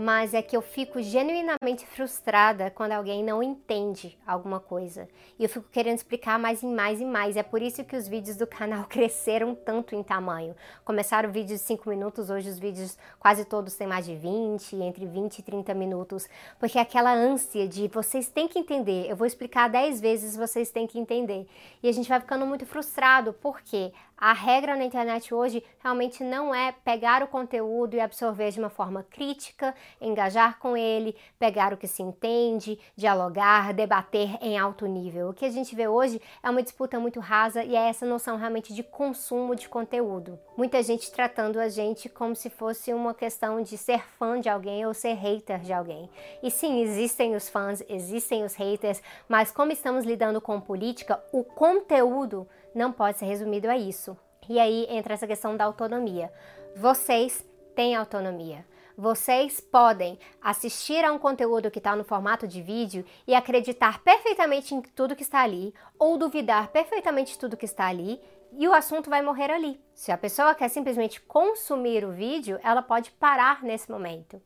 mas 0.00 0.32
é 0.32 0.40
que 0.40 0.56
eu 0.56 0.62
fico 0.62 1.02
genuinamente 1.02 1.84
frustrada 1.84 2.70
quando 2.70 2.92
alguém 2.92 3.24
não 3.24 3.42
entende 3.42 4.16
alguma 4.24 4.60
coisa. 4.60 5.08
E 5.36 5.42
eu 5.42 5.48
fico 5.48 5.66
querendo 5.72 5.96
explicar 5.96 6.38
mais 6.38 6.62
e 6.62 6.66
mais 6.66 7.00
e 7.00 7.04
mais. 7.04 7.36
É 7.36 7.42
por 7.42 7.60
isso 7.60 7.82
que 7.82 7.96
os 7.96 8.06
vídeos 8.06 8.36
do 8.36 8.46
canal 8.46 8.84
cresceram 8.88 9.56
tanto 9.56 9.96
em 9.96 10.02
tamanho. 10.04 10.54
Começaram 10.84 11.32
vídeos 11.32 11.58
de 11.58 11.66
5 11.66 11.90
minutos, 11.90 12.30
hoje 12.30 12.48
os 12.48 12.60
vídeos 12.60 12.96
quase 13.18 13.44
todos 13.44 13.74
têm 13.74 13.88
mais 13.88 14.06
de 14.06 14.14
20, 14.14 14.76
entre 14.76 15.04
20 15.04 15.40
e 15.40 15.42
30 15.42 15.74
minutos. 15.74 16.28
Porque 16.60 16.78
é 16.78 16.82
aquela 16.82 17.12
ânsia 17.12 17.66
de 17.66 17.88
vocês 17.88 18.28
têm 18.28 18.46
que 18.46 18.56
entender, 18.56 19.10
eu 19.10 19.16
vou 19.16 19.26
explicar 19.26 19.68
10 19.68 20.00
vezes, 20.00 20.36
vocês 20.36 20.70
têm 20.70 20.86
que 20.86 20.96
entender. 20.96 21.44
E 21.82 21.88
a 21.88 21.92
gente 21.92 22.08
vai 22.08 22.20
ficando 22.20 22.46
muito 22.46 22.64
frustrado, 22.64 23.32
porque 23.32 23.92
a 24.20 24.32
regra 24.32 24.74
na 24.74 24.84
internet 24.84 25.32
hoje 25.32 25.62
realmente 25.78 26.24
não 26.24 26.52
é 26.52 26.72
pegar 26.72 27.22
o 27.22 27.28
conteúdo 27.28 27.94
e 27.94 28.00
absorver 28.00 28.50
de 28.50 28.58
uma 28.58 28.68
forma 28.68 29.06
crítica, 29.08 29.72
engajar 30.00 30.58
com 30.58 30.76
ele, 30.76 31.14
pegar 31.38 31.72
o 31.72 31.76
que 31.76 31.86
se 31.86 32.02
entende, 32.02 32.80
dialogar, 32.96 33.72
debater 33.72 34.36
em 34.40 34.58
alto 34.58 34.86
nível. 34.86 35.28
O 35.28 35.32
que 35.32 35.44
a 35.44 35.50
gente 35.50 35.72
vê 35.76 35.86
hoje 35.86 36.20
é 36.42 36.50
uma 36.50 36.64
disputa 36.64 36.98
muito 36.98 37.20
rasa 37.20 37.62
e 37.62 37.76
é 37.76 37.88
essa 37.88 38.04
noção 38.04 38.36
realmente 38.36 38.74
de 38.74 38.82
consumo 38.82 39.54
de 39.54 39.68
conteúdo. 39.68 40.36
Muita 40.56 40.82
gente 40.82 41.12
tratando 41.12 41.60
a 41.60 41.68
gente 41.68 42.08
como 42.08 42.34
se 42.34 42.50
fosse 42.50 42.92
uma 42.92 43.14
questão 43.14 43.62
de 43.62 43.78
ser 43.78 44.04
fã 44.18 44.40
de 44.40 44.48
alguém 44.48 44.84
ou 44.84 44.92
ser 44.92 45.14
hater 45.14 45.60
de 45.60 45.72
alguém. 45.72 46.10
E 46.42 46.50
sim, 46.50 46.80
existem 46.82 47.36
os 47.36 47.48
fãs, 47.48 47.84
existem 47.88 48.42
os 48.42 48.56
haters, 48.56 49.00
mas 49.28 49.52
como 49.52 49.70
estamos 49.70 50.04
lidando 50.04 50.40
com 50.40 50.60
política, 50.60 51.22
o 51.32 51.44
conteúdo 51.44 52.48
não 52.78 52.92
pode 52.92 53.18
ser 53.18 53.26
resumido 53.26 53.68
a 53.68 53.76
isso. 53.76 54.16
E 54.48 54.58
aí 54.58 54.86
entra 54.88 55.12
essa 55.12 55.26
questão 55.26 55.56
da 55.56 55.64
autonomia. 55.64 56.32
Vocês 56.76 57.44
têm 57.74 57.96
autonomia. 57.96 58.64
Vocês 58.96 59.60
podem 59.60 60.18
assistir 60.40 61.04
a 61.04 61.12
um 61.12 61.18
conteúdo 61.18 61.70
que 61.70 61.78
está 61.78 61.94
no 61.94 62.04
formato 62.04 62.48
de 62.48 62.62
vídeo 62.62 63.04
e 63.26 63.34
acreditar 63.34 64.02
perfeitamente 64.02 64.74
em 64.74 64.80
tudo 64.80 65.14
que 65.14 65.22
está 65.22 65.40
ali, 65.42 65.74
ou 65.98 66.16
duvidar 66.16 66.68
perfeitamente 66.68 67.32
de 67.32 67.38
tudo 67.38 67.56
que 67.56 67.64
está 67.64 67.86
ali, 67.86 68.20
e 68.52 68.66
o 68.66 68.72
assunto 68.72 69.10
vai 69.10 69.22
morrer 69.22 69.50
ali. 69.50 69.80
Se 69.94 70.10
a 70.10 70.18
pessoa 70.18 70.54
quer 70.54 70.68
simplesmente 70.68 71.20
consumir 71.20 72.04
o 72.04 72.12
vídeo, 72.12 72.58
ela 72.62 72.82
pode 72.82 73.10
parar 73.12 73.62
nesse 73.62 73.90
momento. 73.90 74.40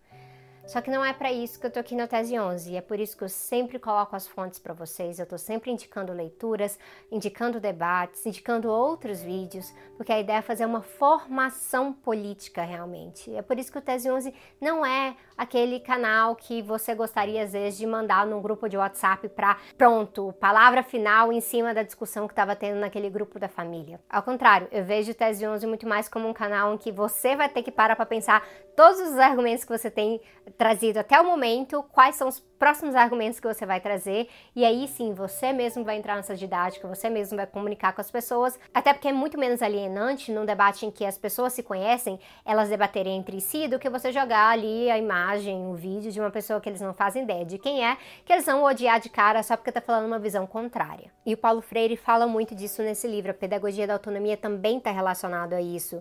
Só 0.72 0.80
que 0.80 0.90
não 0.90 1.04
é 1.04 1.12
para 1.12 1.30
isso 1.30 1.60
que 1.60 1.66
eu 1.66 1.70
tô 1.70 1.80
aqui 1.80 1.94
no 1.94 2.08
Tese 2.08 2.38
11, 2.38 2.72
e 2.72 2.76
é 2.78 2.80
por 2.80 2.98
isso 2.98 3.14
que 3.14 3.22
eu 3.22 3.28
sempre 3.28 3.78
coloco 3.78 4.16
as 4.16 4.26
fontes 4.26 4.58
para 4.58 4.72
vocês, 4.72 5.18
eu 5.18 5.26
tô 5.26 5.36
sempre 5.36 5.70
indicando 5.70 6.14
leituras, 6.14 6.78
indicando 7.10 7.60
debates, 7.60 8.24
indicando 8.24 8.70
outros 8.70 9.20
vídeos, 9.20 9.70
porque 9.98 10.10
a 10.10 10.18
ideia 10.18 10.38
é 10.38 10.40
fazer 10.40 10.64
uma 10.64 10.80
formação 10.80 11.92
política 11.92 12.62
realmente. 12.62 13.30
É 13.36 13.42
por 13.42 13.58
isso 13.58 13.70
que 13.70 13.76
o 13.76 13.82
Tese 13.82 14.10
11 14.10 14.32
não 14.58 14.84
é 14.84 15.14
aquele 15.36 15.78
canal 15.78 16.34
que 16.34 16.62
você 16.62 16.94
gostaria 16.94 17.42
às 17.42 17.52
vezes 17.52 17.78
de 17.78 17.86
mandar 17.86 18.26
num 18.26 18.40
grupo 18.40 18.66
de 18.66 18.78
WhatsApp 18.78 19.28
para 19.28 19.58
pronto, 19.76 20.32
palavra 20.40 20.82
final 20.82 21.30
em 21.30 21.42
cima 21.42 21.74
da 21.74 21.82
discussão 21.82 22.26
que 22.26 22.32
estava 22.32 22.56
tendo 22.56 22.78
naquele 22.78 23.10
grupo 23.10 23.38
da 23.38 23.48
família. 23.48 24.00
Ao 24.08 24.22
contrário, 24.22 24.68
eu 24.72 24.82
vejo 24.82 25.10
o 25.12 25.14
Tese 25.14 25.46
11 25.46 25.66
muito 25.66 25.86
mais 25.86 26.08
como 26.08 26.26
um 26.26 26.32
canal 26.32 26.72
em 26.72 26.78
que 26.78 26.90
você 26.90 27.36
vai 27.36 27.50
ter 27.50 27.62
que 27.62 27.70
parar 27.70 27.94
para 27.94 28.06
pensar 28.06 28.42
todos 28.74 29.00
os 29.00 29.18
argumentos 29.18 29.64
que 29.64 29.76
você 29.76 29.90
tem 29.90 30.18
trazido 30.62 31.00
até 31.00 31.20
o 31.20 31.24
momento, 31.24 31.84
quais 31.90 32.14
são 32.14 32.28
os 32.28 32.38
próximos 32.38 32.94
argumentos 32.94 33.40
que 33.40 33.48
você 33.48 33.66
vai 33.66 33.80
trazer, 33.80 34.28
e 34.54 34.64
aí 34.64 34.86
sim 34.86 35.12
você 35.12 35.52
mesmo 35.52 35.82
vai 35.82 35.96
entrar 35.96 36.14
nessa 36.14 36.36
didática, 36.36 36.86
você 36.86 37.10
mesmo 37.10 37.36
vai 37.36 37.48
comunicar 37.48 37.92
com 37.92 38.00
as 38.00 38.12
pessoas, 38.12 38.56
até 38.72 38.92
porque 38.92 39.08
é 39.08 39.12
muito 39.12 39.36
menos 39.36 39.60
alienante 39.60 40.30
num 40.30 40.46
debate 40.46 40.86
em 40.86 40.90
que 40.92 41.04
as 41.04 41.18
pessoas 41.18 41.52
se 41.52 41.64
conhecem, 41.64 42.20
elas 42.44 42.68
debaterem 42.68 43.16
entre 43.16 43.40
si, 43.40 43.66
do 43.66 43.76
que 43.76 43.90
você 43.90 44.12
jogar 44.12 44.50
ali 44.50 44.88
a 44.88 44.96
imagem, 44.96 45.66
o 45.66 45.74
vídeo 45.74 46.12
de 46.12 46.20
uma 46.20 46.30
pessoa 46.30 46.60
que 46.60 46.68
eles 46.68 46.80
não 46.80 46.94
fazem 46.94 47.24
ideia 47.24 47.44
de 47.44 47.58
quem 47.58 47.84
é, 47.84 47.98
que 48.24 48.32
eles 48.32 48.46
vão 48.46 48.62
odiar 48.62 49.00
de 49.00 49.08
cara 49.08 49.42
só 49.42 49.56
porque 49.56 49.72
tá 49.72 49.80
falando 49.80 50.06
uma 50.06 50.20
visão 50.20 50.46
contrária. 50.46 51.10
E 51.26 51.34
o 51.34 51.36
Paulo 51.36 51.60
Freire 51.60 51.96
fala 51.96 52.28
muito 52.28 52.54
disso 52.54 52.82
nesse 52.82 53.08
livro, 53.08 53.32
a 53.32 53.34
pedagogia 53.34 53.88
da 53.88 53.94
autonomia 53.94 54.36
também 54.36 54.78
está 54.78 54.92
relacionado 54.92 55.54
a 55.54 55.60
isso 55.60 56.00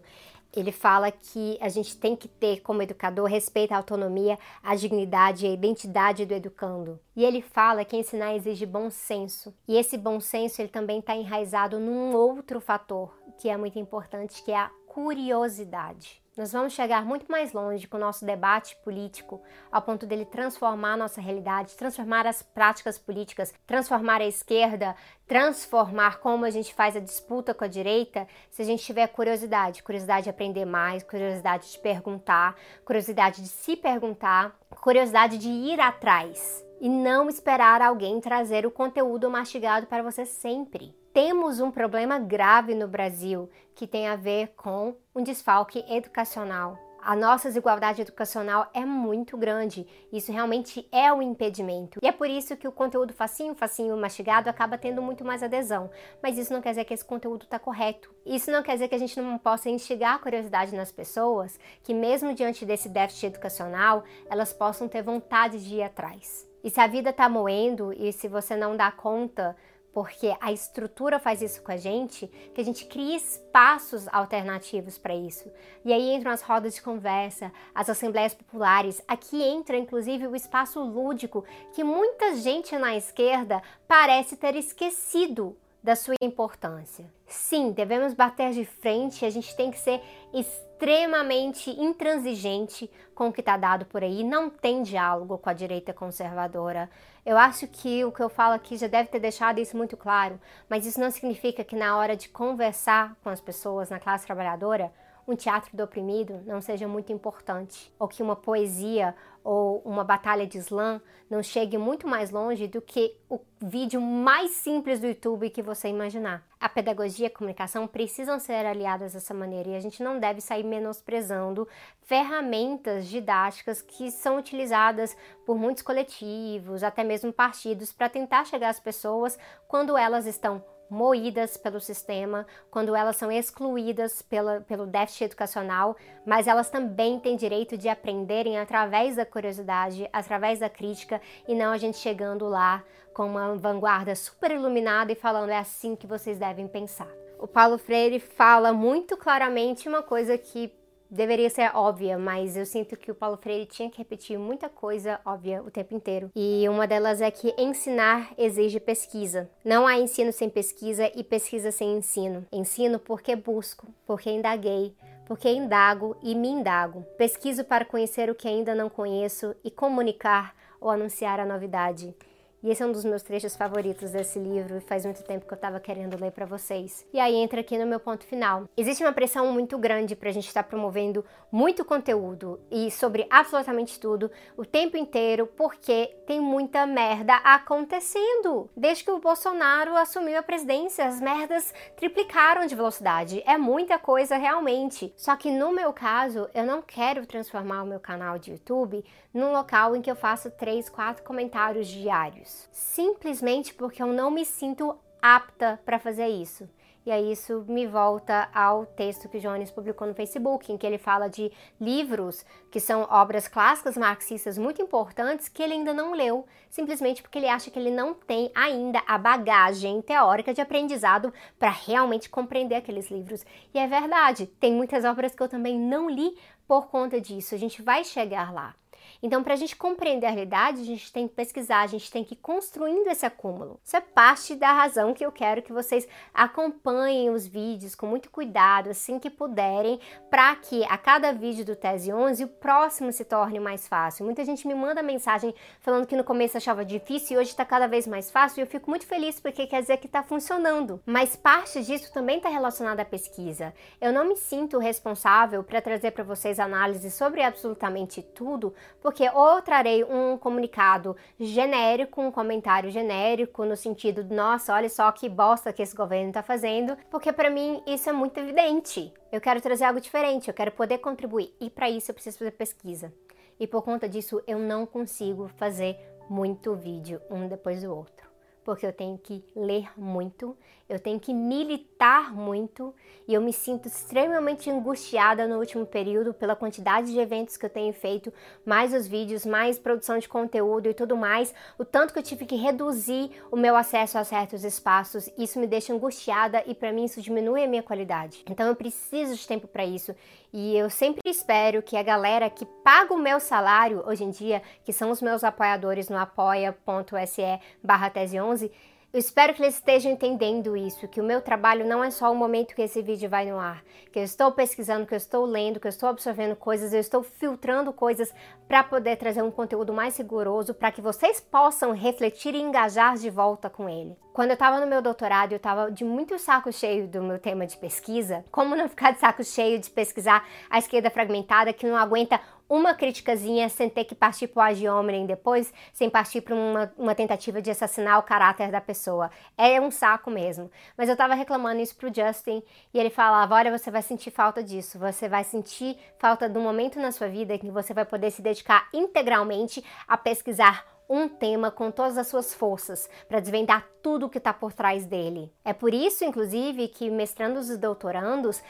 ele 0.53 0.72
fala 0.72 1.12
que 1.12 1.58
a 1.62 1.70
gente 1.70 1.98
tem 1.98 2.15
que 2.15 2.27
ter, 2.27 2.62
como 2.62 2.81
educador, 2.81 3.27
respeito 3.27 3.72
à 3.72 3.77
autonomia, 3.77 4.38
à 4.62 4.75
dignidade 4.75 5.46
e 5.46 5.50
à 5.50 5.53
identidade 5.53 6.25
do 6.25 6.34
educando. 6.34 7.00
E 7.15 7.24
ele 7.24 7.41
fala 7.41 7.86
que 7.86 7.96
ensinar 7.96 8.36
exige 8.36 8.65
bom 8.65 8.89
senso. 8.89 9.53
E 9.67 9.77
esse 9.77 9.98
bom 9.98 10.20
senso 10.20 10.62
ele 10.62 10.70
também 10.70 11.00
está 11.00 11.15
enraizado 11.15 11.79
num 11.79 12.15
outro 12.15 12.60
fator 12.60 13.13
que 13.38 13.50
é 13.50 13.58
muito 13.58 13.79
importante, 13.79 14.43
que 14.43 14.51
é 14.51 14.58
a 14.58 14.72
curiosidade. 14.86 16.21
Nós 16.38 16.53
vamos 16.53 16.71
chegar 16.71 17.03
muito 17.03 17.29
mais 17.29 17.51
longe 17.51 17.85
com 17.89 17.97
o 17.97 18.00
nosso 18.00 18.25
debate 18.25 18.77
político, 18.85 19.41
ao 19.69 19.81
ponto 19.81 20.05
dele 20.05 20.23
transformar 20.23 20.93
a 20.93 20.97
nossa 20.97 21.19
realidade, 21.19 21.75
transformar 21.75 22.25
as 22.25 22.41
práticas 22.41 22.97
políticas, 22.97 23.53
transformar 23.67 24.21
a 24.21 24.25
esquerda, 24.25 24.95
transformar 25.27 26.19
como 26.19 26.45
a 26.45 26.50
gente 26.50 26.73
faz 26.73 26.95
a 26.95 27.01
disputa 27.01 27.53
com 27.53 27.65
a 27.65 27.67
direita, 27.67 28.25
se 28.50 28.61
a 28.61 28.65
gente 28.65 28.81
tiver 28.81 29.07
curiosidade, 29.07 29.83
curiosidade 29.83 30.23
de 30.23 30.29
aprender 30.29 30.63
mais, 30.63 31.03
curiosidade 31.03 31.69
de 31.69 31.79
perguntar, 31.79 32.55
curiosidade 32.85 33.41
de 33.41 33.50
se 33.50 33.75
perguntar, 33.75 34.57
curiosidade 34.79 35.38
de 35.38 35.50
ir 35.50 35.81
atrás 35.81 36.65
e 36.81 36.89
não 36.89 37.29
esperar 37.29 37.81
alguém 37.81 38.19
trazer 38.19 38.65
o 38.65 38.71
conteúdo 38.71 39.29
mastigado 39.29 39.88
para 39.88 40.03
você 40.03 40.25
sempre 40.25 40.93
temos 41.13 41.59
um 41.59 41.69
problema 41.69 42.17
grave 42.17 42.73
no 42.73 42.88
Brasil 42.88 43.50
que 43.75 43.85
tem 43.85 44.07
a 44.07 44.15
ver 44.15 44.53
com 44.55 44.95
um 45.13 45.21
desfalque 45.21 45.83
educacional. 45.89 46.77
A 47.03 47.15
nossa 47.15 47.50
desigualdade 47.50 48.01
educacional 48.01 48.69
é 48.73 48.85
muito 48.85 49.35
grande. 49.35 49.88
Isso 50.13 50.31
realmente 50.31 50.88
é 50.91 51.11
um 51.11 51.21
impedimento. 51.21 52.00
E 52.01 52.07
é 52.07 52.11
por 52.11 52.29
isso 52.29 52.55
que 52.55 52.67
o 52.67 52.71
conteúdo 52.71 53.11
facinho, 53.11 53.55
facinho, 53.55 53.97
mastigado 53.97 54.50
acaba 54.50 54.77
tendo 54.77 55.01
muito 55.01 55.25
mais 55.25 55.41
adesão. 55.41 55.89
Mas 56.21 56.38
isso 56.38 56.53
não 56.53 56.61
quer 56.61 56.69
dizer 56.69 56.85
que 56.85 56.93
esse 56.93 57.03
conteúdo 57.03 57.43
está 57.43 57.57
correto. 57.57 58.13
Isso 58.23 58.51
não 58.51 58.61
quer 58.61 58.73
dizer 58.73 58.88
que 58.88 58.95
a 58.95 59.00
gente 59.00 59.19
não 59.19 59.38
possa 59.39 59.69
instigar 59.69 60.15
a 60.15 60.19
curiosidade 60.19 60.75
nas 60.75 60.91
pessoas, 60.91 61.59
que 61.81 61.93
mesmo 61.93 62.35
diante 62.35 62.65
desse 62.65 62.88
déficit 62.88 63.25
educacional, 63.25 64.03
elas 64.29 64.53
possam 64.53 64.88
ter 64.88 65.01
vontade 65.01 65.61
de 65.61 65.77
ir 65.77 65.83
atrás. 65.83 66.50
E 66.63 66.70
se 66.70 66.80
a 66.80 66.88
vida 66.88 67.10
está 67.10 67.27
moendo 67.27 67.94
e 67.94 68.12
se 68.12 68.27
você 68.27 68.56
não 68.56 68.75
dá 68.75 68.91
conta 68.91 69.56
porque 69.94 70.34
a 70.39 70.51
estrutura 70.51 71.20
faz 71.20 71.41
isso 71.41 71.62
com 71.62 71.72
a 71.72 71.77
gente, 71.77 72.27
que 72.53 72.62
a 72.62 72.63
gente 72.63 72.86
cria 72.86 73.15
espaços 73.18 74.08
alternativos 74.08 74.98
para 74.98 75.13
isso. 75.13 75.51
E 75.84 75.91
aí 75.91 76.13
entram 76.13 76.32
as 76.32 76.41
rodas 76.41 76.75
de 76.75 76.82
conversa, 76.82 77.51
as 77.75 77.89
assembleias 77.89 78.34
populares, 78.34 79.01
aqui 79.08 79.41
entra 79.44 79.77
inclusive 79.77 80.27
o 80.27 80.36
espaço 80.36 80.82
lúdico, 80.82 81.44
que 81.74 81.84
muita 81.84 82.36
gente 82.36 82.77
na 82.77 82.96
esquerda 82.96 83.62
parece 83.88 84.38
ter 84.38 84.56
esquecido 84.56 85.58
da 85.83 85.95
sua 85.95 86.15
importância. 86.21 87.05
Sim, 87.25 87.71
devemos 87.71 88.13
bater 88.13 88.51
de 88.51 88.65
frente, 88.65 89.25
a 89.25 89.29
gente 89.29 89.55
tem 89.55 89.71
que 89.71 89.79
ser 89.79 90.01
extremamente 90.33 91.69
intransigente 91.71 92.89
com 93.15 93.27
o 93.27 93.33
que 93.33 93.39
está 93.39 93.57
dado 93.57 93.85
por 93.85 94.03
aí. 94.03 94.23
Não 94.23 94.50
tem 94.50 94.83
diálogo 94.83 95.38
com 95.38 95.50
a 95.50 95.53
direita 95.53 95.93
conservadora. 95.93 96.89
Eu 97.25 97.38
acho 97.38 97.67
que 97.67 98.03
o 98.03 98.11
que 98.11 98.21
eu 98.21 98.29
falo 98.29 98.53
aqui 98.53 98.77
já 98.77 98.88
deve 98.88 99.09
ter 99.09 99.19
deixado 99.19 99.59
isso 99.59 99.77
muito 99.77 99.95
claro, 99.95 100.39
mas 100.69 100.85
isso 100.85 101.00
não 101.00 101.11
significa 101.11 101.63
que 101.63 101.75
na 101.75 101.97
hora 101.97 102.15
de 102.15 102.29
conversar 102.29 103.15
com 103.23 103.29
as 103.29 103.39
pessoas 103.39 103.89
na 103.89 104.00
classe 104.00 104.25
trabalhadora, 104.25 104.91
um 105.27 105.35
teatro 105.35 105.75
do 105.77 105.83
oprimido 105.83 106.41
não 106.45 106.61
seja 106.61 106.88
muito 106.88 107.13
importante, 107.13 107.93
ou 108.00 108.07
que 108.07 108.23
uma 108.23 108.35
poesia 108.35 109.15
ou 109.43 109.79
uma 109.86 110.03
batalha 110.03 110.45
de 110.45 110.57
slam 110.57 111.01
não 111.29 111.41
chegue 111.41 111.77
muito 111.77 112.07
mais 112.07 112.29
longe 112.29 112.67
do 112.67 112.81
que 112.81 113.17
o 113.29 113.39
vídeo 113.62 114.01
mais 114.01 114.51
simples 114.51 115.00
do 115.00 115.07
YouTube 115.07 115.50
que 115.50 115.62
você 115.62 115.88
imaginar. 115.88 116.45
A 116.60 116.67
pedagogia 116.67 117.25
e 117.25 117.27
a 117.27 117.33
comunicação 117.33 117.88
precisam 117.88 118.38
ser 118.38 118.65
aliadas 118.65 119.13
dessa 119.13 119.33
maneira 119.33 119.69
e 119.69 119.75
a 119.75 119.79
gente 119.79 120.03
não 120.03 120.19
deve 120.19 120.41
sair 120.41 120.63
menosprezando 120.63 121.67
ferramentas 122.01 123.07
didáticas 123.07 123.81
que 123.81 124.12
são 124.12 124.38
utilizadas 124.38 125.15
por 125.45 125.57
muitos 125.57 125.83
coletivos, 125.83 126.83
até 126.83 127.03
mesmo 127.03 127.31
partidos, 127.31 127.91
para 127.93 128.10
tentar 128.10 128.45
chegar 128.45 128.69
às 128.69 128.79
pessoas 128.79 129.39
quando 129.67 129.98
elas 129.98 130.25
estão 130.25 130.63
moídas 130.91 131.55
pelo 131.55 131.79
sistema, 131.79 132.45
quando 132.69 132.93
elas 132.93 133.15
são 133.15 133.31
excluídas 133.31 134.21
pela, 134.21 134.60
pelo 134.62 134.86
déficit 134.86 135.24
educacional, 135.24 135.95
mas 136.25 136.48
elas 136.48 136.69
também 136.69 137.17
têm 137.17 137.38
direito 137.38 137.77
de 137.77 137.88
aprenderem 137.88 138.60
através 138.60 139.15
da 139.15 139.25
curiosidade, 139.25 140.10
através 140.12 140.60
da 140.60 140.69
crítica, 140.69 141.21
e 141.48 141.55
não 141.55 141.71
a 141.71 141.77
gente 141.77 141.98
chegando 141.98 142.48
lá 142.48 142.83
com 143.13 143.25
uma 143.25 143.55
vanguarda 143.55 144.13
super 144.15 144.51
iluminada 144.51 145.13
e 145.13 145.15
falando 145.15 145.50
é 145.50 145.57
assim 145.57 145.95
que 145.95 146.05
vocês 146.05 146.38
devem 146.38 146.67
pensar. 146.67 147.10
O 147.39 147.48
Paulo 147.48 147.77
Freire 147.77 148.19
fala 148.19 148.74
muito 148.74 149.15
claramente 149.15 149.88
uma 149.88 150.03
coisa 150.03 150.38
que 150.38 150.71
deveria 151.12 151.50
ser 151.50 151.75
óbvia, 151.75 152.18
mas 152.18 152.56
eu 152.56 152.65
sinto 152.65 152.96
que 152.96 153.12
o 153.12 153.15
Paulo 153.15 153.38
Freire 153.38 153.65
tinha 153.65 153.89
que 153.91 153.98
repetir 153.98 154.39
muita 154.39 154.70
coisa 154.70 155.20
óbvia 155.25 155.62
o 155.62 155.70
tempo 155.70 155.94
inteiro. 155.94 156.32
E 156.34 156.68
uma 156.70 156.88
delas 156.88 157.22
é 157.22 157.30
que 157.30 157.53
ensinar 157.58 158.32
exige 158.38 158.80
pesquisa. 158.80 159.50
Não 159.63 159.86
há 159.86 159.98
ensino 159.98 160.32
sem 160.32 160.50
pesquisa 160.50 161.12
e 161.13 161.24
pesquisa 161.24 161.72
sem 161.72 161.98
ensino. 161.98 162.46
Ensino 162.51 162.98
porque 162.98 163.36
busco, 163.36 163.88
porque 164.08 164.32
indaguei, 164.32 164.96
porque 165.25 165.50
indago 165.50 166.15
e 166.24 166.34
me 166.34 166.48
indago. 166.48 167.06
Pesquiso 167.18 167.65
para 167.65 167.84
conhecer 167.84 168.30
o 168.30 168.36
que 168.36 168.48
ainda 168.48 168.74
não 168.74 168.89
conheço 168.89 169.53
e 169.63 169.70
comunicar 169.70 170.56
ou 170.80 170.89
anunciar 170.89 171.39
a 171.39 171.46
novidade. 171.46 172.15
E 172.63 172.70
esse 172.70 172.84
é 172.84 172.86
um 172.86 172.91
dos 172.91 173.03
meus 173.03 173.24
trechos 173.24 173.56
favoritos 173.56 174.12
desse 174.12 174.38
livro 174.38 174.77
e 174.77 174.82
faz 174.82 175.03
muito 175.03 175.24
tempo 175.24 175.48
que 175.48 175.53
eu 175.53 175.56
estava 175.56 175.80
querendo 175.80 176.20
ler 176.22 176.30
para 176.30 176.46
vocês. 176.46 177.03
E 177.12 177.20
aí 177.20 177.34
entra 177.34 177.62
aqui 177.62 177.75
no 177.75 177.88
meu 177.88 178.00
ponto 178.00 178.24
final. 178.24 178.70
Existe 178.77 179.03
uma 179.03 179.12
pressão 179.12 179.51
muito 179.51 179.80
grande 179.80 180.15
para 180.15 180.30
a 180.30 180.32
gente 180.32 180.46
estar 180.48 180.62
tá 180.62 180.70
promovendo 180.70 181.25
muito 181.51 181.84
conteúdo 181.84 182.60
e 182.70 182.91
sobre 182.91 183.25
absolutamente 183.32 184.00
tudo 184.00 184.30
o 184.56 184.63
tempo 184.63 184.96
inteiro, 184.96 185.48
porque 185.48 186.15
tem 186.27 186.39
muita 186.39 186.86
merda 186.86 187.34
acontecendo. 187.38 188.70
Desde 188.77 189.06
que 189.06 189.12
o 189.12 189.20
Bolsonaro 189.20 189.98
assumiu 189.98 190.38
a 190.38 190.44
presidência, 190.44 191.08
as 191.08 191.20
merdas 191.20 191.74
triplicaram 191.98 192.68
de 192.68 192.75
velocidade. 192.75 193.41
É 193.44 193.58
muita 193.58 193.98
coisa 193.98 194.38
realmente. 194.38 195.12
Só 195.18 195.36
que 195.36 195.50
no 195.50 195.72
meu 195.72 195.91
caso, 195.91 196.48
eu 196.53 196.63
não 196.63 196.84
quero 196.84 197.25
transformar 197.25 197.82
o 197.82 197.88
meu 197.88 198.00
canal 198.00 198.38
de 198.38 198.51
YouTube 198.51 199.03
num 199.34 199.51
local 199.51 199.96
em 199.96 200.01
que 200.01 200.12
eu 200.12 200.15
faço 200.15 200.51
três, 200.51 200.89
quatro 200.89 201.24
comentários 201.24 201.88
diários 201.88 202.50
simplesmente 202.72 203.74
porque 203.74 204.01
eu 204.01 204.08
não 204.08 204.31
me 204.31 204.46
sinto 204.46 204.98
apta 205.22 205.79
para 205.86 206.00
fazer 206.00 206.27
isso. 206.27 206.67
E 207.03 207.10
aí 207.10 207.31
isso 207.31 207.65
me 207.67 207.88
volta 207.88 208.48
ao 208.53 208.86
texto 208.86 209.27
que 209.27 209.39
Jones 209.39 209.72
publicou 209.72 210.08
no 210.08 210.13
Facebook, 210.13 210.72
em 210.72 210.77
que 210.77 210.86
ele 210.86 211.00
fala 211.00 211.27
de 211.27 211.51
livros 211.79 212.46
que 212.70 212.79
são 212.79 213.08
obras 213.10 213.48
clássicas 213.48 213.98
marxistas 213.98 214.55
muito 214.55 214.84
importantes 214.84 215.50
que 215.50 215.63
ele 215.63 215.74
ainda 215.74 215.96
não 215.96 216.13
leu, 216.13 216.46
simplesmente 216.70 217.24
porque 217.24 217.39
ele 217.39 217.48
acha 217.48 217.72
que 217.72 217.79
ele 217.79 217.89
não 217.89 218.13
tem 218.13 218.51
ainda 218.53 219.01
a 219.08 219.17
bagagem 219.17 220.00
teórica 220.01 220.53
de 220.53 220.62
aprendizado 220.62 221.34
para 221.58 221.72
realmente 221.72 222.29
compreender 222.29 222.75
aqueles 222.75 223.10
livros. 223.10 223.43
E 223.74 223.79
é 223.79 223.88
verdade, 223.88 224.46
tem 224.46 224.72
muitas 224.72 225.03
obras 225.03 225.34
que 225.34 225.41
eu 225.41 225.50
também 225.50 225.79
não 225.79 226.08
li 226.08 226.38
por 226.67 226.88
conta 226.88 227.20
disso. 227.20 227.55
A 227.55 227.58
gente 227.58 227.81
vai 227.81 228.03
chegar 228.03 228.53
lá. 228.53 228.75
Então, 229.24 229.44
para 229.44 229.54
a 229.54 229.58
gente 229.58 229.75
compreender 229.75 230.25
a 230.25 230.32
realidade, 230.32 230.82
a 230.82 230.86
gente 230.86 231.12
tem 231.13 231.28
que 231.28 231.36
pesquisar, 231.36 231.82
a 231.82 231.88
gente 231.88 232.10
tem 232.10 232.24
que 232.24 232.34
ir 232.34 232.38
construindo 232.38 233.08
esse 233.08 233.25
acúmulo. 233.25 233.80
Isso 233.84 233.96
é 233.96 234.01
parte 234.01 234.56
da 234.56 234.72
razão 234.72 235.13
que 235.13 235.24
eu 235.24 235.32
quero 235.32 235.62
que 235.62 235.72
vocês 235.72 236.08
acompanhem 236.34 237.30
os 237.30 237.46
vídeos 237.46 237.94
com 237.94 238.08
muito 238.08 238.32
cuidado, 238.32 238.90
assim 238.90 239.20
que 239.20 239.30
puderem, 239.30 240.00
para 240.30 240.56
que 240.56 240.84
a 240.86 240.98
cada 240.98 241.32
vídeo 241.32 241.63
do 241.63 241.75
Tese 241.75 242.12
11 242.12 242.44
o 242.46 242.48
próximo 242.48 243.12
se 243.12 243.24
torne 243.24 243.60
mais 243.60 243.88
fácil. 243.88 244.25
Muita 244.25 244.44
gente 244.44 244.68
me 244.68 244.74
manda 244.74 245.04
mensagem 245.04 245.54
falando 245.80 246.08
que 246.08 246.16
no 246.16 246.24
começo 246.24 246.58
achava 246.58 246.84
difícil 246.84 247.38
e 247.38 247.40
hoje 247.40 247.51
está 247.51 247.63
cada 247.63 247.88
vez 247.88 248.08
mais 248.08 248.32
fácil 248.32 248.60
e 248.60 248.63
eu 248.63 248.68
fico 248.68 248.90
muito 248.90 249.06
feliz 249.06 249.40
porque 249.40 249.68
quer 249.68 249.82
dizer 249.82 249.98
que 249.98 250.07
está 250.07 250.24
funcionando. 250.24 251.00
Mas 251.05 251.36
parte 251.36 251.84
disso 251.84 252.12
também 252.12 252.38
está 252.38 252.50
relacionada 252.50 253.03
à 253.03 253.05
pesquisa. 253.05 253.74
Eu 254.00 254.12
não 254.12 254.27
me 254.27 254.36
sinto 254.36 254.79
responsável 254.79 255.64
para 255.64 255.81
trazer 255.81 256.12
para 256.12 256.24
vocês 256.24 256.60
análises 256.60 257.14
sobre 257.14 257.44
absolutamente 257.44 258.22
tudo, 258.22 258.74
porque 259.01 259.10
ou 259.33 259.61
trarei 259.61 260.03
um 260.03 260.37
comunicado 260.37 261.15
genérico, 261.39 262.21
um 262.21 262.31
comentário 262.31 262.89
genérico, 262.89 263.65
no 263.65 263.75
sentido 263.75 264.24
nossa, 264.33 264.74
olha 264.74 264.89
só 264.89 265.11
que 265.11 265.27
bosta 265.27 265.74
que 265.74 265.81
esse 265.81 265.95
governo 265.95 266.29
está 266.29 266.41
fazendo, 266.41 266.97
porque 267.09 267.31
para 267.31 267.50
mim 267.50 267.83
isso 267.85 268.09
é 268.09 268.13
muito 268.13 268.39
evidente. 268.39 269.13
Eu 269.31 269.41
quero 269.41 269.61
trazer 269.61 269.85
algo 269.85 270.00
diferente, 270.00 270.47
eu 270.47 270.53
quero 270.53 270.71
poder 270.71 271.00
contribuir, 271.00 271.53
e 271.59 271.69
para 271.69 271.89
isso 271.89 272.11
eu 272.11 272.15
preciso 272.15 272.39
fazer 272.39 272.51
pesquisa. 272.51 273.13
E 273.59 273.67
por 273.67 273.83
conta 273.83 274.07
disso 274.07 274.41
eu 274.47 274.57
não 274.57 274.85
consigo 274.85 275.47
fazer 275.57 276.00
muito 276.29 276.74
vídeo 276.75 277.21
um 277.29 277.47
depois 277.47 277.83
do 277.83 277.95
outro 277.95 278.30
porque 278.63 278.85
eu 278.85 278.93
tenho 278.93 279.17
que 279.17 279.43
ler 279.55 279.89
muito, 279.97 280.57
eu 280.87 281.00
tenho 281.00 281.19
que 281.19 281.33
militar 281.33 282.33
muito 282.33 282.93
e 283.27 283.33
eu 283.33 283.41
me 283.41 283.53
sinto 283.53 283.87
extremamente 283.87 284.69
angustiada 284.69 285.47
no 285.47 285.57
último 285.57 285.85
período 285.85 286.33
pela 286.33 286.55
quantidade 286.55 287.11
de 287.11 287.19
eventos 287.19 287.55
que 287.55 287.65
eu 287.65 287.69
tenho 287.69 287.93
feito, 287.93 288.33
mais 288.65 288.93
os 288.93 289.07
vídeos, 289.07 289.45
mais 289.45 289.79
produção 289.79 290.17
de 290.17 290.27
conteúdo 290.27 290.89
e 290.89 290.93
tudo 290.93 291.15
mais, 291.15 291.53
o 291.77 291.85
tanto 291.85 292.13
que 292.13 292.19
eu 292.19 292.24
tive 292.24 292.45
que 292.45 292.55
reduzir 292.55 293.31
o 293.50 293.55
meu 293.55 293.75
acesso 293.75 294.17
a 294.17 294.24
certos 294.24 294.63
espaços, 294.63 295.29
isso 295.37 295.59
me 295.59 295.67
deixa 295.67 295.93
angustiada 295.93 296.63
e 296.65 296.75
para 296.75 296.91
mim 296.91 297.05
isso 297.05 297.21
diminui 297.21 297.63
a 297.63 297.67
minha 297.67 297.83
qualidade. 297.83 298.43
Então 298.50 298.67
eu 298.67 298.75
preciso 298.75 299.35
de 299.35 299.47
tempo 299.47 299.67
para 299.67 299.85
isso 299.85 300.13
e 300.53 300.75
eu 300.75 300.89
sempre 300.89 301.21
espero 301.29 301.81
que 301.81 301.95
a 301.95 302.03
galera 302.03 302.50
que 302.50 302.65
paga 302.65 303.13
o 303.13 303.17
meu 303.17 303.39
salário 303.39 304.03
hoje 304.05 304.25
em 304.25 304.29
dia, 304.29 304.61
que 304.83 304.91
são 304.91 305.09
os 305.09 305.21
meus 305.21 305.45
apoiadores 305.45 306.09
no 306.09 306.17
apoia.se 306.17 307.59
barra 307.81 308.09
tese 308.09 308.37
11, 308.51 308.72
eu 309.14 309.20
espero 309.20 309.53
que 309.53 309.61
eles 309.61 309.75
estejam 309.75 310.09
entendendo 310.09 310.77
isso, 310.77 311.05
que 311.05 311.20
o 311.20 311.24
meu 311.24 311.42
trabalho 311.42 311.85
não 311.85 312.01
é 312.01 312.09
só 312.09 312.31
o 312.31 312.35
momento 312.35 312.74
que 312.74 312.81
esse 312.81 313.01
vídeo 313.01 313.29
vai 313.29 313.46
no 313.46 313.59
ar, 313.59 313.83
que 314.09 314.18
eu 314.18 314.24
estou 314.24 314.50
pesquisando, 314.53 315.05
que 315.05 315.14
eu 315.14 315.18
estou 315.18 315.44
lendo, 315.44 315.81
que 315.81 315.87
eu 315.87 315.90
estou 315.90 316.07
absorvendo 316.07 316.55
coisas, 316.55 316.94
eu 316.94 317.00
estou 317.01 317.22
filtrando 317.22 317.92
coisas 317.92 318.33
para 318.70 318.85
poder 318.85 319.18
trazer 319.18 319.42
um 319.42 319.51
conteúdo 319.51 319.92
mais 319.92 320.18
rigoroso, 320.18 320.74
para 320.74 320.94
que 320.94 321.01
vocês 321.01 321.42
possam 321.42 321.92
refletir 321.92 322.55
e 322.55 322.61
engajar 322.61 323.18
de 323.18 323.29
volta 323.29 323.70
com 323.70 323.90
ele. 323.90 324.16
Quando 324.31 324.51
eu 324.51 324.53
estava 324.53 324.79
no 324.79 324.87
meu 324.87 325.01
doutorado, 325.01 325.51
eu 325.51 325.57
estava 325.57 325.92
de 325.92 326.05
muito 326.05 326.40
saco 326.40 326.72
cheio 326.72 327.05
do 327.05 327.22
meu 327.22 327.37
tema 327.37 327.68
de 327.68 327.75
pesquisa. 327.75 328.46
Como 328.50 328.77
não 328.77 328.87
ficar 328.87 329.11
de 329.11 329.20
saco 329.20 329.44
cheio 329.44 329.77
de 329.77 329.90
pesquisar 329.90 330.48
a 330.70 330.79
esquerda 330.79 331.09
fragmentada 331.09 331.74
que 331.74 331.85
não 331.85 331.98
aguenta 331.98 332.40
uma 332.72 332.94
criticazinha 332.94 333.68
sem 333.68 333.90
ter 333.90 334.05
que 334.05 334.16
partir 334.16 334.48
para 334.48 334.60
o 334.60 334.64
agiômeren 334.64 335.25
depois, 335.25 335.74
sem 335.92 336.10
partir 336.10 336.40
para 336.40 336.55
uma, 336.55 336.94
uma, 336.98 337.14
tentativa 337.14 337.62
de 337.62 337.70
assassinar 337.70 338.18
o 338.18 338.24
caráter 338.24 338.72
da 338.72 338.79
pessoa. 338.79 339.29
É 339.57 339.81
um 339.81 339.92
saco 339.92 340.31
mesmo. 340.31 340.72
Mas 340.98 341.10
eu 341.10 341.18
tava 341.18 341.34
reclamando 341.34 341.81
isso 341.81 341.94
pro 341.98 342.14
Justin 342.14 342.64
e 342.94 342.98
ele 342.98 343.10
falava: 343.10 343.55
olha, 343.55 343.77
você 343.77 343.92
vai 343.92 344.01
sentir 344.01 344.31
falta 344.31 344.64
disso, 344.64 344.98
você 344.98 345.27
vai 345.27 345.44
sentir 345.44 345.98
falta 346.18 346.48
de 346.48 346.57
um 346.57 346.62
momento 346.62 346.98
na 346.98 347.12
sua 347.12 347.27
vida 347.27 347.57
que 347.57 347.70
você 347.70 347.94
vai 347.94 348.05
poder 348.05 348.31
se 348.31 348.42
dedicar 348.42 348.88
integralmente 348.94 349.84
a 350.07 350.16
pesquisar 350.16 350.86
um 351.11 351.27
tema 351.27 351.69
com 351.69 351.91
todas 351.91 352.17
as 352.17 352.27
suas 352.27 352.53
forças 352.53 353.09
para 353.27 353.41
desvendar 353.41 353.85
tudo 354.01 354.25
o 354.25 354.29
que 354.29 354.37
está 354.37 354.53
por 354.53 354.71
trás 354.71 355.05
dele. 355.05 355.53
É 355.63 355.74
por 355.74 355.93
isso, 355.93 356.24
inclusive, 356.24 356.87
que 356.87 357.09
mestrandos 357.09 357.69
e 357.69 357.77
doutorandos 357.77 358.63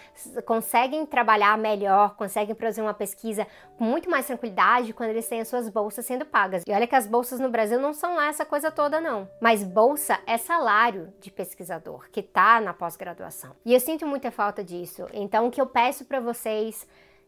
conseguem 0.43 1.05
trabalhar 1.05 1.55
melhor, 1.57 2.15
conseguem 2.15 2.55
produzir 2.55 2.81
uma 2.81 2.95
pesquisa 2.95 3.45
com 3.77 3.83
muito 3.83 4.09
mais 4.09 4.25
tranquilidade 4.25 4.91
quando 4.91 5.11
eles 5.11 5.27
têm 5.27 5.41
as 5.41 5.47
suas 5.47 5.69
bolsas 5.69 6.03
sendo 6.03 6.25
pagas. 6.25 6.63
E 6.67 6.73
olha 6.73 6.87
que 6.87 6.95
as 6.95 7.05
bolsas 7.05 7.39
no 7.39 7.49
Brasil 7.49 7.79
não 7.79 7.93
são 7.93 8.15
lá 8.15 8.27
essa 8.27 8.43
coisa 8.43 8.71
toda, 8.71 8.99
não. 8.99 9.29
Mas 9.39 9.63
bolsa 9.63 10.19
é 10.25 10.37
salário 10.37 11.13
de 11.19 11.29
pesquisador 11.29 12.09
que 12.11 12.21
está 12.21 12.59
na 12.59 12.73
pós-graduação. 12.73 13.51
E 13.63 13.73
eu 13.73 13.79
sinto 13.79 14.07
muita 14.07 14.31
falta 14.31 14.63
disso. 14.63 15.05
Então, 15.13 15.47
o 15.47 15.51
que 15.51 15.61
eu 15.61 15.67
peço 15.67 16.05
para 16.05 16.19
vocês 16.19 16.87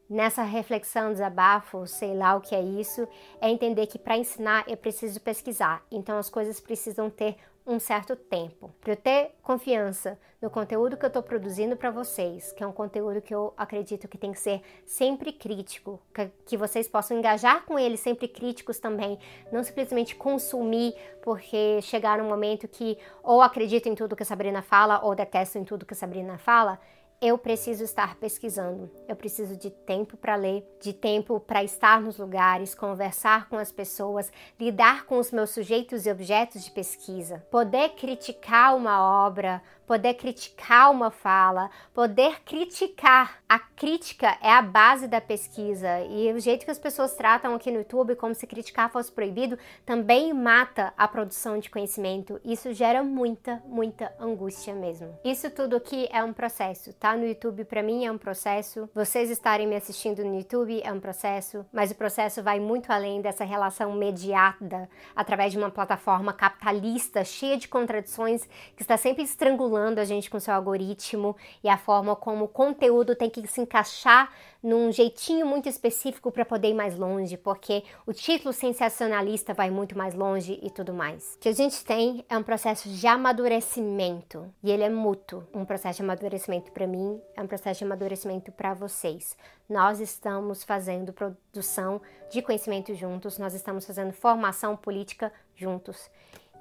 nessa 0.10 0.44
reflexão, 0.44 1.12
desabafo, 1.12 1.88
sei 1.88 2.14
lá 2.14 2.36
o 2.36 2.42
que 2.42 2.56
é 2.56 2.62
isso, 2.62 3.08
é 3.42 3.50
entender 3.50 3.88
que 3.88 3.98
para 3.98 4.18
ensinar 4.18 4.64
eu 4.68 4.78
preciso 4.78 5.20
pesquisar. 5.22 5.84
Então 5.92 6.18
as 6.18 6.30
coisas 6.30 6.60
precisam 6.60 7.10
ter 7.10 7.38
um 7.66 7.80
certo 7.80 8.16
tempo. 8.16 8.70
Para 8.82 8.92
eu 8.92 8.98
ter 8.98 9.32
confiança 9.42 10.20
no 10.42 10.50
conteúdo 10.50 10.98
que 10.98 11.06
eu 11.06 11.08
estou 11.08 11.24
produzindo 11.24 11.78
para 11.78 11.90
vocês, 11.90 12.52
que 12.52 12.62
é 12.62 12.68
um 12.68 12.74
conteúdo 12.74 13.22
que 13.22 13.34
eu 13.34 13.54
acredito 13.56 14.10
que 14.10 14.18
tem 14.18 14.34
que 14.34 14.40
ser 14.40 14.62
sempre 14.86 15.32
crítico, 15.32 16.00
que, 16.14 16.30
que 16.46 16.58
vocês 16.58 16.88
possam 16.90 17.18
engajar 17.18 17.64
com 17.64 17.80
ele 17.80 17.96
sempre 17.96 18.28
críticos 18.28 18.80
também, 18.80 19.18
não 19.52 19.64
simplesmente 19.64 20.16
consumir 20.16 20.94
porque 21.22 21.82
chegar 21.82 22.20
um 22.20 22.28
momento 22.28 22.68
que 22.68 22.98
ou 23.24 23.42
acredito 23.42 23.88
em 23.88 23.96
tudo 23.96 24.16
que 24.16 24.24
a 24.24 24.26
Sabrina 24.26 24.62
fala 24.62 25.00
ou 25.02 25.16
detesto 25.16 25.58
em 25.58 25.64
tudo 25.64 25.86
que 25.86 25.94
a 25.94 25.98
Sabrina 25.98 26.38
fala, 26.38 26.78
eu 27.24 27.38
preciso 27.38 27.86
estar 27.86 28.16
pesquisando. 28.16 28.92
Eu 29.08 29.16
preciso 29.16 29.56
de 29.56 29.70
tempo 29.70 30.18
para 30.18 30.36
ler, 30.36 30.68
de 30.82 30.92
tempo 30.92 31.40
para 31.40 31.64
estar 31.64 32.02
nos 32.02 32.18
lugares, 32.18 32.76
conversar 32.76 33.48
com 33.48 33.58
as 33.58 33.72
pessoas, 33.72 34.30
lidar 34.60 35.06
com 35.06 35.18
os 35.18 35.32
meus 35.32 35.52
sujeitos 35.52 36.06
e 36.06 36.12
objetos 36.12 36.66
de 36.66 36.72
pesquisa, 36.72 37.46
poder 37.50 37.92
criticar 37.92 38.76
uma 38.76 39.26
obra, 39.26 39.62
poder 39.88 40.16
criticar 40.16 40.92
uma 40.92 41.12
fala, 41.12 41.70
poder 41.94 42.42
criticar. 42.42 43.42
A 43.48 43.60
crítica 43.60 44.38
é 44.42 44.52
a 44.52 44.62
base 44.62 45.08
da 45.08 45.22
pesquisa 45.22 46.02
e 46.10 46.32
o 46.34 46.40
jeito 46.40 46.66
que 46.66 46.72
as 46.72 46.80
pessoas 46.80 47.14
tratam 47.14 47.54
aqui 47.54 47.70
no 47.70 47.78
YouTube 47.78 48.16
como 48.16 48.34
se 48.34 48.48
criticar 48.48 48.90
fosse 48.90 49.12
proibido 49.12 49.58
também 49.86 50.34
mata 50.34 50.94
a 50.98 51.08
produção 51.08 51.60
de 51.60 51.70
conhecimento. 51.70 52.42
Isso 52.44 52.74
gera 52.74 53.04
muita, 53.04 53.62
muita 53.66 54.14
angústia 54.20 54.74
mesmo. 54.74 55.18
Isso 55.24 55.50
tudo 55.52 55.76
aqui 55.76 56.10
é 56.12 56.24
um 56.24 56.34
processo, 56.34 56.92
tá? 56.94 57.13
No 57.16 57.28
YouTube 57.28 57.66
para 57.66 57.84
mim 57.84 58.06
é 58.06 58.12
um 58.12 58.18
processo. 58.18 58.90
Vocês 58.94 59.30
estarem 59.30 59.68
me 59.68 59.76
assistindo 59.76 60.24
no 60.24 60.36
YouTube 60.36 60.82
é 60.84 60.92
um 60.92 61.00
processo, 61.00 61.66
mas 61.72 61.92
o 61.92 61.96
processo 61.96 62.42
vai 62.42 62.60
muito 62.60 62.92
além 62.92 63.22
dessa 63.22 63.44
relação 63.44 63.92
mediada 63.94 64.90
através 65.16 65.52
de 65.52 65.58
uma 65.58 65.70
plataforma 65.70 66.34
capitalista 66.34 67.24
cheia 67.24 67.58
de 67.58 67.68
contradições 67.68 68.48
que 68.76 68.82
está 68.82 68.98
sempre 68.98 69.24
estrangulando 69.24 70.00
a 70.00 70.06
gente 70.06 70.30
com 70.30 70.40
seu 70.40 70.54
algoritmo 70.54 71.36
e 71.64 71.70
a 71.70 71.78
forma 71.78 72.16
como 72.16 72.46
o 72.46 72.48
conteúdo 72.48 73.16
tem 73.16 73.30
que 73.30 73.46
se 73.48 73.62
encaixar 73.62 74.32
num 74.64 74.92
jeitinho 74.92 75.46
muito 75.46 75.68
específico 75.68 76.32
para 76.32 76.46
poder 76.46 76.70
ir 76.70 76.74
mais 76.74 76.98
longe, 76.98 77.36
porque 77.36 77.84
o 78.08 78.14
título 78.14 78.54
sensacionalista 78.54 79.54
vai 79.54 79.70
muito 79.70 79.98
mais 79.98 80.16
longe 80.16 80.58
e 80.64 80.70
tudo 80.70 80.94
mais. 80.94 81.36
O 81.36 81.40
que 81.40 81.50
a 81.50 81.54
gente 81.54 81.84
tem 81.84 82.24
é 82.30 82.38
um 82.38 82.44
processo 82.44 82.88
de 82.88 83.06
amadurecimento 83.06 84.50
e 84.64 84.72
ele 84.72 84.84
é 84.84 84.90
mútuo. 84.90 85.44
Um 85.54 85.66
processo 85.66 85.98
de 85.98 86.04
amadurecimento 86.04 86.72
para 86.72 86.88
mim 86.94 87.20
é 87.36 87.42
um 87.42 87.48
processo 87.48 87.80
de 87.80 87.86
amadurecimento 87.86 88.52
para 88.52 88.74
vocês. 88.74 89.36
Nós 89.68 90.00
estamos 90.00 90.64
fazendo 90.64 91.12
produção 91.12 92.02
de 92.30 92.42
conhecimento 92.42 92.94
juntos, 92.94 93.38
nós 93.38 93.54
estamos 93.54 93.86
fazendo 93.86 94.14
formação 94.14 94.78
política 94.78 95.34
juntos 95.56 96.10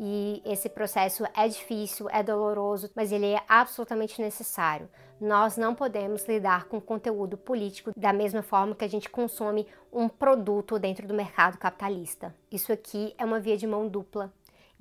e 0.00 0.42
esse 0.44 0.68
processo 0.68 1.24
é 1.34 1.46
difícil, 1.46 2.08
é 2.10 2.22
doloroso, 2.22 2.90
mas 2.94 3.12
ele 3.12 3.26
é 3.26 3.42
absolutamente 3.48 4.20
necessário. 4.20 4.88
Nós 5.20 5.56
não 5.56 5.74
podemos 5.74 6.26
lidar 6.26 6.64
com 6.64 6.80
conteúdo 6.80 7.36
político 7.36 7.92
da 7.96 8.12
mesma 8.12 8.42
forma 8.42 8.74
que 8.74 8.84
a 8.84 8.88
gente 8.88 9.08
consome 9.08 9.66
um 9.92 10.08
produto 10.08 10.78
dentro 10.78 11.06
do 11.06 11.14
mercado 11.14 11.58
capitalista. 11.58 12.34
Isso 12.50 12.72
aqui 12.72 13.14
é 13.16 13.24
uma 13.24 13.38
via 13.38 13.56
de 13.56 13.66
mão 13.66 13.86
dupla. 13.86 14.32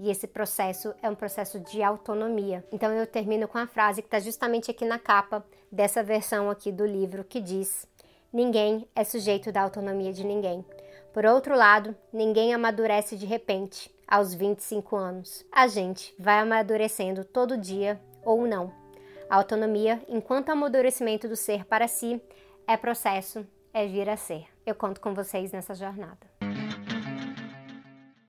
E 0.03 0.09
esse 0.09 0.25
processo 0.25 0.95
é 0.99 1.07
um 1.07 1.13
processo 1.13 1.59
de 1.59 1.83
autonomia. 1.83 2.65
Então 2.71 2.91
eu 2.91 3.05
termino 3.05 3.47
com 3.47 3.59
a 3.59 3.67
frase 3.67 4.01
que 4.01 4.07
está 4.07 4.19
justamente 4.19 4.71
aqui 4.71 4.83
na 4.83 4.97
capa 4.97 5.45
dessa 5.71 6.01
versão 6.01 6.49
aqui 6.49 6.71
do 6.71 6.83
livro 6.83 7.23
que 7.23 7.39
diz: 7.39 7.87
Ninguém 8.33 8.87
é 8.95 9.03
sujeito 9.03 9.51
da 9.51 9.61
autonomia 9.61 10.11
de 10.11 10.23
ninguém. 10.23 10.65
Por 11.13 11.23
outro 11.23 11.55
lado, 11.55 11.95
ninguém 12.11 12.51
amadurece 12.51 13.15
de 13.15 13.27
repente 13.27 13.93
aos 14.07 14.33
25 14.33 14.95
anos. 14.95 15.45
A 15.51 15.67
gente 15.67 16.15
vai 16.17 16.39
amadurecendo 16.39 17.23
todo 17.23 17.55
dia 17.55 18.01
ou 18.25 18.47
não. 18.47 18.73
A 19.29 19.35
autonomia, 19.35 20.01
enquanto 20.09 20.49
amadurecimento 20.49 21.27
do 21.27 21.35
ser 21.35 21.63
para 21.63 21.87
si, 21.87 22.19
é 22.67 22.75
processo, 22.75 23.45
é 23.71 23.85
vir 23.85 24.09
a 24.09 24.17
ser. 24.17 24.47
Eu 24.65 24.73
conto 24.73 24.99
com 24.99 25.13
vocês 25.13 25.51
nessa 25.51 25.75
jornada. 25.75 26.30